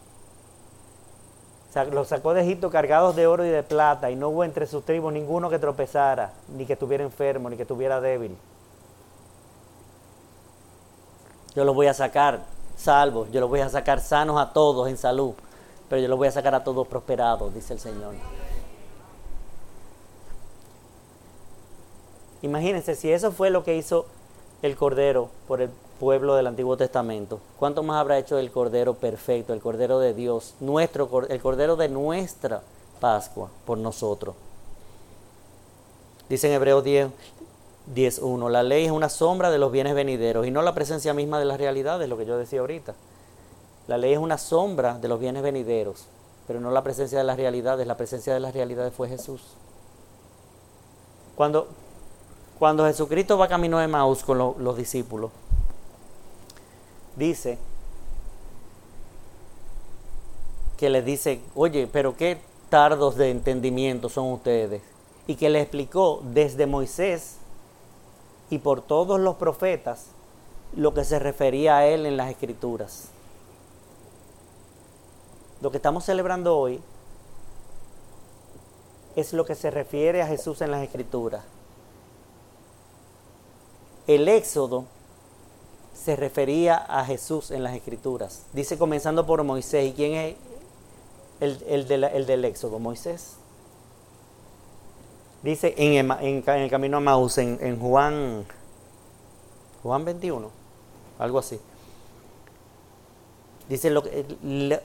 Los 1.86 2.08
sacó 2.08 2.34
de 2.34 2.42
Egipto 2.42 2.70
cargados 2.70 3.16
de 3.16 3.28
oro 3.28 3.46
y 3.46 3.50
de 3.50 3.63
plata 3.63 4.10
y 4.12 4.16
no 4.16 4.30
hubo 4.30 4.44
entre 4.44 4.68
sus 4.68 4.84
tribus 4.84 5.13
ninguno 5.13 5.50
que 5.50 5.60
tropezara, 5.60 6.34
ni 6.50 6.66
que 6.66 6.74
estuviera 6.74 7.04
enfermo, 7.04 7.50
ni 7.50 7.56
que 7.56 7.63
estuviera 7.63 8.02
débil. 8.02 8.36
Yo 11.56 11.66
los 11.66 11.76
voy 11.76 11.88
a 11.88 11.94
sacar 11.94 12.42
salvos, 12.76 13.32
yo 13.32 13.40
los 13.40 13.50
voy 13.50 13.62
a 13.62 13.70
sacar 13.70 14.00
sanos 14.00 14.40
a 14.40 14.54
todos 14.54 14.88
en 14.88 14.98
salud, 14.98 15.34
pero 15.90 16.02
yo 16.02 16.08
los 16.08 16.18
voy 16.18 16.28
a 16.28 16.32
sacar 16.32 16.54
a 16.54 16.63
todos 16.63 16.88
prosperados, 16.88 17.54
dice 17.54 17.74
el 17.74 17.80
Señor. 17.80 18.13
Imagínense, 22.42 22.96
si 22.96 23.12
eso 23.12 23.32
fue 23.32 23.50
lo 23.50 23.63
que 23.63 23.76
hizo 23.76 24.06
el 24.62 24.76
Cordero 24.76 25.30
por 25.48 25.62
el 25.62 25.72
pueblo 26.00 26.36
del 26.36 26.48
Antiguo 26.48 26.78
Testamento, 26.78 27.40
¿cuánto 27.60 27.84
más 27.84 27.98
habrá 27.98 28.18
hecho 28.18 28.38
el 28.38 28.52
Cordero 28.52 28.94
perfecto, 28.94 29.54
el 29.54 29.62
Cordero 29.62 30.00
de 30.00 30.14
Dios, 30.14 30.54
nuestro, 30.60 31.28
el 31.28 31.42
Cordero 31.42 31.76
de 31.76 31.90
nuestra 31.90 32.62
Pascua 33.00 33.50
por 33.66 33.78
nosotros? 33.78 34.36
Dice 36.30 36.48
en 36.48 36.54
Hebreos 36.54 36.84
10, 36.84 37.10
10.1, 37.96 38.50
la 38.50 38.64
ley 38.64 38.86
es 38.86 38.92
una 38.92 39.10
sombra 39.10 39.50
de 39.50 39.58
los 39.58 39.72
bienes 39.72 39.96
venideros 39.96 40.46
y 40.46 40.52
no 40.52 40.62
la 40.62 40.74
presencia 40.74 41.14
misma 41.14 41.40
de 41.40 41.46
las 41.46 41.58
realidades, 41.58 42.10
lo 42.10 42.18
que 42.18 42.26
yo 42.26 42.38
decía 42.38 42.60
ahorita. 42.60 42.94
La 43.88 43.98
ley 43.98 44.14
es 44.14 44.20
una 44.20 44.38
sombra 44.38 44.98
de 45.00 45.08
los 45.08 45.20
bienes 45.20 45.42
venideros, 45.42 46.06
pero 46.46 46.60
no 46.60 46.72
la 46.72 46.84
presencia 46.84 47.18
de 47.18 47.24
las 47.24 47.38
realidades. 47.38 47.88
La 47.88 47.96
presencia 47.96 48.34
de 48.34 48.42
las 48.42 48.54
realidades 48.54 48.94
fue 48.94 49.08
Jesús. 49.08 49.42
Cuando, 51.36 51.68
cuando 52.60 52.86
Jesucristo 52.86 53.38
va 53.38 53.48
camino 53.48 53.80
de 53.80 53.88
Maús 53.88 54.24
con 54.24 54.38
los 54.38 54.76
discípulos, 54.76 55.32
dice 57.17 57.58
que 60.77 60.89
les 60.89 61.03
dice, 61.03 61.41
oye, 61.56 61.88
pero 61.91 62.15
qué 62.15 62.39
tardos 62.69 63.15
de 63.15 63.32
entendimiento 63.32 64.10
son 64.10 64.32
ustedes. 64.32 64.82
Y 65.25 65.36
que 65.36 65.49
le 65.49 65.60
explicó 65.60 66.21
desde 66.23 66.67
Moisés 66.67 67.38
y 68.49 68.60
por 68.60 68.82
todos 68.82 69.19
los 69.19 69.36
profetas 69.36 70.06
lo 70.75 70.93
que 70.93 71.03
se 71.03 71.19
refería 71.19 71.77
a 71.77 71.88
él 71.88 72.06
en 72.06 72.15
las 72.15 72.30
escrituras. 72.30 73.10
Lo 75.62 75.71
que 75.71 75.77
estamos 75.77 76.06
celebrando 76.06 76.58
hoy 76.58 76.80
es 79.15 79.34
lo 79.34 79.45
que 79.45 79.56
se 79.56 79.71
refiere 79.71 80.21
a 80.21 80.27
Jesús 80.27 80.62
en 80.62 80.69
las 80.69 80.84
escrituras. 80.84 81.43
El 84.06 84.27
éxodo 84.27 84.86
se 86.08 86.15
refería 86.15 86.78
a 86.78 87.04
Jesús 87.04 87.52
en 87.52 87.63
las 87.63 87.76
escrituras. 87.76 88.46
Dice 88.54 88.78
comenzando 88.78 89.26
por 89.26 89.43
Moisés. 89.43 89.89
¿Y 89.89 89.91
quién 89.91 90.13
es 90.13 90.38
el, 91.67 91.86
del 91.86 92.46
éxodo? 92.46 92.80
Moisés. 92.80 93.36
Dice 95.43 95.76
en 95.76 96.10
el, 96.10 96.70
camino 96.70 96.96
a 96.96 97.00
Maús, 97.02 97.38
en, 97.39 97.78
Juan, 97.78 98.46
Juan 99.84 100.06
21, 100.06 100.50
algo 101.20 101.39
así. 101.39 101.60
Dice 103.67 103.89
lo, 103.89 104.02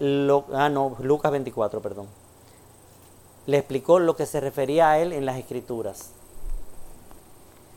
lo, 0.00 0.44
ah 0.52 0.68
no, 0.70 0.96
Lucas 1.02 1.30
24, 1.30 1.80
perdón. 1.80 2.08
Le 3.46 3.58
explicó 3.58 4.00
lo 4.00 4.16
que 4.16 4.26
se 4.26 4.40
refería 4.40 4.90
a 4.90 4.98
él 4.98 5.12
en 5.12 5.24
las 5.24 5.38
escrituras. 5.38 6.10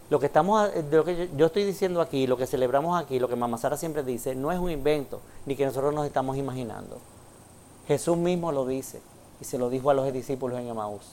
Lo 0.10 0.20
que 0.20 0.28
estamos, 0.28 0.70
lo 0.92 1.04
que 1.04 1.30
yo, 1.36 1.48
estoy 1.48 1.64
diciendo 1.64 2.00
aquí, 2.00 2.28
lo 2.28 2.38
que 2.38 2.46
celebramos 2.46 3.02
aquí, 3.02 3.18
lo 3.18 3.28
que 3.28 3.36
Mamá 3.36 3.58
Sara 3.58 3.76
siempre 3.76 4.04
dice, 4.04 4.36
no 4.36 4.52
es 4.52 4.60
un 4.60 4.70
invento, 4.70 5.20
ni 5.46 5.56
que 5.56 5.66
nosotros 5.66 5.94
nos 5.94 6.06
estamos 6.06 6.38
imaginando. 6.38 6.98
Jesús 7.88 8.16
mismo 8.18 8.52
lo 8.52 8.66
dice 8.66 9.02
y 9.42 9.46
se 9.46 9.58
lo 9.58 9.70
dijo 9.70 9.90
a 9.90 9.94
los 9.94 10.12
discípulos 10.14 10.60
en 10.60 10.68
Emaús. 10.68 11.04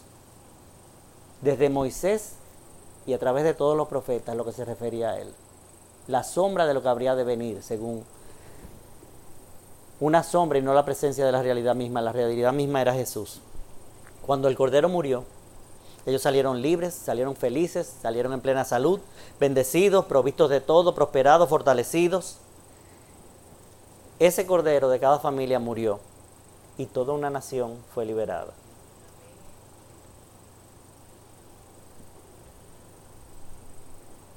Desde 1.40 1.70
Moisés 1.70 2.34
y 3.06 3.14
a 3.14 3.18
través 3.18 3.44
de 3.44 3.54
todos 3.54 3.76
los 3.76 3.88
profetas, 3.88 4.36
lo 4.36 4.44
que 4.44 4.52
se 4.52 4.64
refería 4.64 5.10
a 5.10 5.20
él. 5.20 5.32
La 6.06 6.22
sombra 6.22 6.66
de 6.66 6.74
lo 6.74 6.82
que 6.82 6.88
habría 6.88 7.14
de 7.14 7.24
venir, 7.24 7.62
según 7.62 8.04
una 10.00 10.22
sombra 10.22 10.58
y 10.58 10.62
no 10.62 10.74
la 10.74 10.84
presencia 10.84 11.24
de 11.24 11.32
la 11.32 11.42
realidad 11.42 11.74
misma. 11.74 12.00
La 12.00 12.12
realidad 12.12 12.52
misma 12.52 12.82
era 12.82 12.92
Jesús. 12.92 13.40
Cuando 14.26 14.48
el 14.48 14.56
Cordero 14.56 14.88
murió, 14.88 15.24
ellos 16.04 16.22
salieron 16.22 16.62
libres, 16.62 16.94
salieron 16.94 17.36
felices, 17.36 17.92
salieron 18.02 18.32
en 18.32 18.40
plena 18.40 18.64
salud, 18.64 19.00
bendecidos, 19.38 20.06
provistos 20.06 20.50
de 20.50 20.60
todo, 20.60 20.94
prosperados, 20.94 21.48
fortalecidos. 21.48 22.38
Ese 24.18 24.46
cordero 24.46 24.88
de 24.88 24.98
cada 24.98 25.18
familia 25.20 25.58
murió 25.58 26.00
y 26.76 26.86
toda 26.86 27.12
una 27.12 27.30
nación 27.30 27.76
fue 27.94 28.04
liberada. 28.04 28.52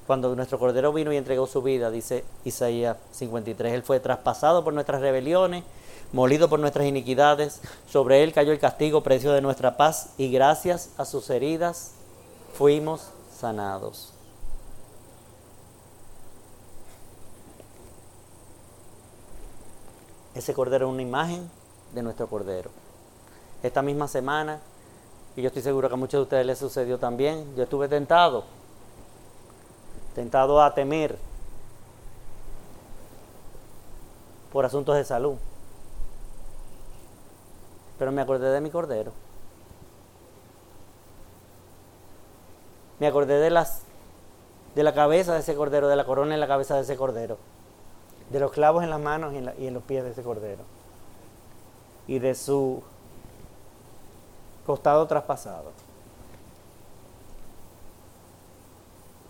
Cuando 0.06 0.36
nuestro 0.36 0.60
cordero 0.60 0.92
vino 0.92 1.12
y 1.12 1.16
entregó 1.16 1.48
su 1.48 1.62
vida, 1.62 1.90
dice 1.90 2.24
Isaías 2.44 2.96
53, 3.10 3.74
Él 3.74 3.82
fue 3.82 3.98
traspasado 3.98 4.62
por 4.62 4.72
nuestras 4.72 5.00
rebeliones 5.00 5.64
molido 6.16 6.48
por 6.48 6.58
nuestras 6.58 6.86
iniquidades, 6.86 7.60
sobre 7.86 8.24
él 8.24 8.32
cayó 8.32 8.50
el 8.50 8.58
castigo 8.58 9.02
precio 9.02 9.32
de 9.32 9.42
nuestra 9.42 9.76
paz, 9.76 10.14
y 10.16 10.32
gracias 10.32 10.88
a 10.96 11.04
sus 11.04 11.28
heridas 11.28 11.92
fuimos 12.54 13.10
sanados. 13.38 14.14
Ese 20.34 20.54
cordero 20.54 20.86
es 20.86 20.92
una 20.94 21.02
imagen 21.02 21.50
de 21.94 22.02
nuestro 22.02 22.26
cordero. 22.28 22.70
Esta 23.62 23.82
misma 23.82 24.08
semana, 24.08 24.60
y 25.36 25.42
yo 25.42 25.48
estoy 25.48 25.62
seguro 25.62 25.88
que 25.88 25.94
a 25.94 25.98
muchos 25.98 26.18
de 26.18 26.22
ustedes 26.22 26.46
les 26.46 26.58
sucedió 26.58 26.98
también, 26.98 27.54
yo 27.56 27.64
estuve 27.64 27.88
tentado, 27.88 28.44
tentado 30.14 30.62
a 30.62 30.74
temer 30.74 31.18
por 34.50 34.64
asuntos 34.64 34.96
de 34.96 35.04
salud. 35.04 35.36
Pero 37.98 38.12
me 38.12 38.20
acordé 38.22 38.50
de 38.50 38.60
mi 38.60 38.70
cordero. 38.70 39.12
Me 42.98 43.06
acordé 43.06 43.38
de 43.38 43.50
las 43.50 43.82
de 44.74 44.82
la 44.82 44.92
cabeza 44.92 45.32
de 45.32 45.40
ese 45.40 45.54
cordero, 45.54 45.88
de 45.88 45.96
la 45.96 46.04
corona 46.04 46.34
en 46.34 46.40
la 46.40 46.46
cabeza 46.46 46.74
de 46.74 46.82
ese 46.82 46.96
cordero, 46.96 47.38
de 48.30 48.40
los 48.40 48.52
clavos 48.52 48.84
en 48.84 48.90
las 48.90 49.00
manos 49.00 49.32
y 49.32 49.38
en, 49.38 49.50
y 49.58 49.66
en 49.68 49.74
los 49.74 49.82
pies 49.82 50.04
de 50.04 50.10
ese 50.10 50.22
cordero, 50.22 50.64
y 52.06 52.18
de 52.18 52.34
su 52.34 52.82
costado 54.66 55.06
traspasado. 55.06 55.72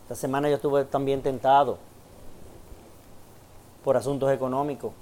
Esta 0.02 0.16
semana 0.16 0.48
yo 0.48 0.57
estuve 0.57 0.85
también 0.85 1.22
tentado 1.22 1.79
por 3.85 3.96
asuntos 3.96 4.33
económicos 4.33 4.92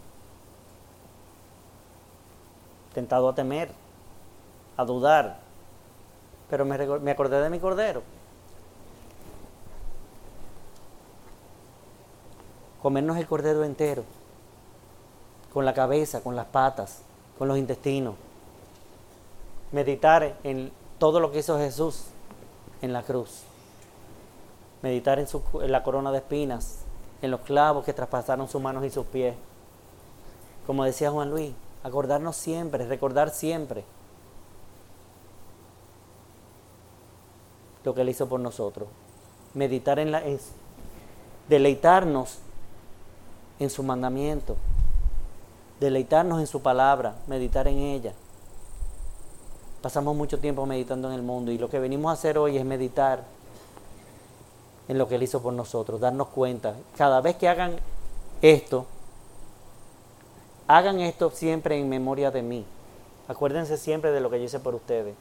tentado 2.94 3.28
a 3.28 3.35
temer, 3.35 3.70
a 4.76 4.85
dudar, 4.85 5.38
pero 6.48 6.64
me, 6.64 6.78
me 7.00 7.11
acordé 7.11 7.40
de 7.42 7.50
mi 7.50 7.59
cordero. 7.59 8.02
Comernos 12.80 13.16
el 13.16 13.26
cordero 13.26 13.64
entero, 13.64 14.04
con 15.52 15.64
la 15.64 15.74
cabeza, 15.74 16.22
con 16.22 16.37
las 16.37 16.46
patas, 16.46 17.02
con 17.38 17.48
los 17.48 17.59
intestinos. 17.59 18.14
Meditar 19.72 20.37
en 20.44 20.70
todo 20.98 21.18
lo 21.18 21.33
que 21.33 21.40
hizo 21.40 21.59
Jesús 21.59 22.07
en 22.83 22.92
la 22.92 23.02
cruz. 23.02 23.42
Meditar 24.83 25.18
en, 25.18 25.26
su, 25.26 25.42
en 25.62 25.72
la 25.72 25.83
corona 25.83 26.12
de 26.12 26.18
espinas, 26.18 26.80
en 27.22 27.30
los 27.30 27.40
clavos 27.40 27.85
que 27.85 27.94
traspasaron 27.94 28.48
sus 28.48 28.61
manos 28.61 28.85
y 28.85 28.90
sus 28.90 29.07
pies. 29.07 29.35
Como 30.66 30.85
decía 30.85 31.11
Juan 31.11 31.30
Luis, 31.30 31.52
acordarnos 31.85 32.35
siempre, 32.35 32.87
recordar 32.87 33.31
siempre 33.31 33.85
lo 37.85 37.94
que 37.94 38.01
Él 38.01 38.09
hizo 38.09 38.29
por 38.29 38.40
nosotros. 38.40 38.88
Meditar 39.53 40.01
en 40.01 40.11
la... 40.11 40.25
Es, 40.25 40.51
deleitarnos 41.49 42.38
en 43.61 43.70
su 43.70 43.83
mandamiento, 43.83 44.57
deleitarnos 45.79 46.40
en 46.40 46.47
su 46.47 46.62
palabra, 46.62 47.14
meditar 47.27 47.68
en 47.68 47.79
ella. 47.79 48.14
Pasamos 49.83 50.16
mucho 50.16 50.38
tiempo 50.40 50.64
meditando 50.64 51.09
en 51.09 51.14
el 51.14 51.23
mundo 51.23 51.53
y 51.53 51.59
lo 51.59 51.68
que 51.68 51.79
venimos 51.79 52.11
a 52.11 52.14
hacer 52.14 52.38
hoy 52.38 52.57
es 52.57 52.64
meditar 52.64 53.23
en 54.88 54.97
lo 54.97 55.07
que 55.07 55.16
Él 55.16 55.23
hizo 55.23 55.42
por 55.42 55.53
nosotros, 55.53 56.01
darnos 56.01 56.29
cuenta. 56.29 56.75
Cada 56.97 57.20
vez 57.20 57.37
que 57.37 57.49
hagan 57.49 57.77
esto, 58.40 58.87
Hagan 60.66 61.00
esto 61.00 61.31
siempre 61.31 61.79
en 61.79 61.88
memoria 61.88 62.31
de 62.31 62.42
mí. 62.42 62.64
Acuérdense 63.29 63.77
siempre 63.77 64.12
de 64.12 64.20
lo 64.20 64.31
que 64.31 64.38
yo 64.38 64.44
hice 64.44 64.61
por 64.61 64.74
ustedes. 64.74 65.14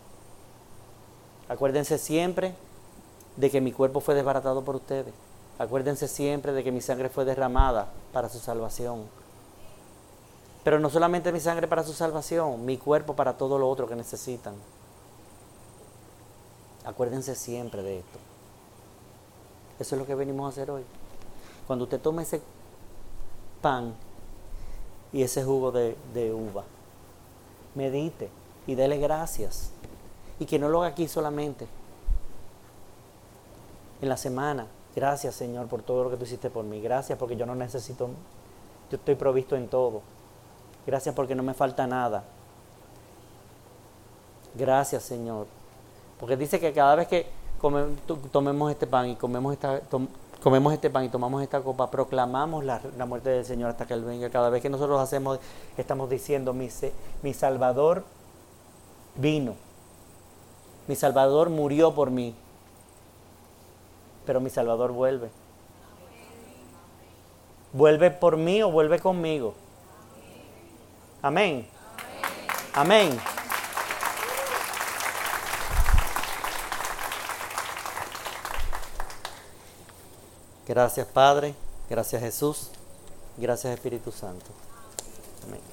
Acuérdense 1.50 1.98
siempre 1.98 2.56
de 3.36 3.50
que 3.50 3.62
mi 3.62 3.72
cuerpo 3.72 4.00
fue 4.00 4.16
desbaratado 4.16 4.64
por 4.64 4.76
ustedes. 4.76 5.14
Acuérdense 5.60 6.08
siempre 6.08 6.54
de 6.54 6.64
que 6.64 6.72
mi 6.72 6.82
sangre 6.82 7.10
fue 7.10 7.26
derramada 7.26 7.88
para 8.12 8.30
su 8.30 8.40
salvación. 8.40 9.04
Pero 10.64 10.80
no 10.80 10.90
solamente 10.90 11.32
mi 11.34 11.42
sangre 11.42 11.68
para 11.68 11.84
su 11.84 11.94
salvación, 11.94 12.66
mi 12.66 12.78
cuerpo 12.78 13.16
para 13.16 13.38
todo 13.38 13.60
lo 13.60 13.70
otro 13.70 13.88
que 13.88 13.96
necesitan. 13.96 14.56
Acuérdense 16.86 17.36
siempre 17.36 17.84
de 17.84 18.00
esto. 18.00 18.20
Eso 19.80 19.96
es 19.96 20.00
lo 20.00 20.08
que 20.08 20.16
venimos 20.16 20.46
a 20.46 20.50
hacer 20.50 20.72
hoy. 20.72 20.84
Cuando 21.68 21.84
usted 21.84 22.00
tome 22.00 22.24
ese 22.24 22.42
pan 23.62 23.94
y 25.14 25.22
ese 25.22 25.44
jugo 25.44 25.72
de, 25.72 25.96
uva. 26.34 26.64
Medite 27.76 28.30
y 28.68 28.76
dele 28.76 28.98
gracias. 28.98 29.72
Y 30.40 30.46
que 30.46 30.60
no 30.60 30.68
lo 30.68 30.80
haga 30.80 30.92
aquí 30.92 31.08
solamente. 31.08 31.68
en 34.02 34.10
la 34.10 34.18
semana. 34.18 34.68
Gracias, 34.96 35.36
Señor, 35.36 35.68
por 35.68 35.82
todo 35.82 36.04
lo 36.04 36.10
que 36.10 36.18
tú 36.18 36.26
hiciste 36.26 36.50
por 36.50 36.66
mí. 36.66 36.82
Gracias 36.82 37.18
porque 37.18 37.36
yo 37.36 37.46
no 37.46 37.56
necesito, 37.56 38.10
yo 38.92 38.98
estoy 38.98 39.16
provisto 39.16 39.56
en 39.56 39.68
todo. 39.68 40.02
Gracias 40.86 41.16
porque 41.16 41.36
no 41.36 41.44
me 41.44 41.54
falta 41.54 41.88
nada. 41.88 42.24
Gracias, 44.56 45.04
Señor. 45.04 45.48
Porque 46.20 46.36
dice 46.38 46.60
que 46.60 46.74
cada 46.74 46.96
vez 46.96 47.08
que 47.08 47.28
tomemos 48.32 48.72
este 48.72 48.86
pan 48.86 49.10
y 49.10 49.16
comemos 49.16 49.54
esta, 49.54 49.82
comemos 50.44 50.74
este 50.74 50.90
pan 50.90 51.06
y 51.06 51.10
tomamos 51.10 51.42
esta 51.42 51.62
copa, 51.62 51.90
proclamamos 51.90 52.66
la, 52.66 52.82
muerte 53.08 53.30
del 53.30 53.46
Señor 53.46 53.70
hasta 53.72 53.86
que 53.86 53.94
Él 53.94 54.04
venga. 54.04 54.30
Cada 54.30 54.50
vez 54.50 54.62
que 54.62 54.70
nosotros 54.70 55.00
hacemos, 55.00 55.40
estamos 55.78 56.10
diciendo, 56.10 56.54
mi, 56.54 56.70
mi 57.22 57.34
Salvador 57.34 58.04
vino. 59.16 59.56
Mi 60.88 60.96
Salvador 60.96 61.50
murió 61.50 61.96
por 61.96 62.12
mí. 62.12 62.36
Pero 64.26 64.42
mi 64.42 64.50
Salvador 64.50 64.92
vuelve. 64.92 65.30
¿Vuelve 67.72 68.12
por 68.12 68.36
mí 68.36 68.62
o 68.62 68.70
vuelve 68.70 69.00
conmigo? 69.00 69.56
Amén. 71.22 71.66
Amén. 72.74 73.18
Gracias 80.68 81.08
Padre, 81.08 81.56
gracias 81.90 82.22
Jesús, 82.22 82.70
gracias 83.38 83.74
Espíritu 83.74 84.12
Santo. 84.12 84.46
Amén. 85.46 85.73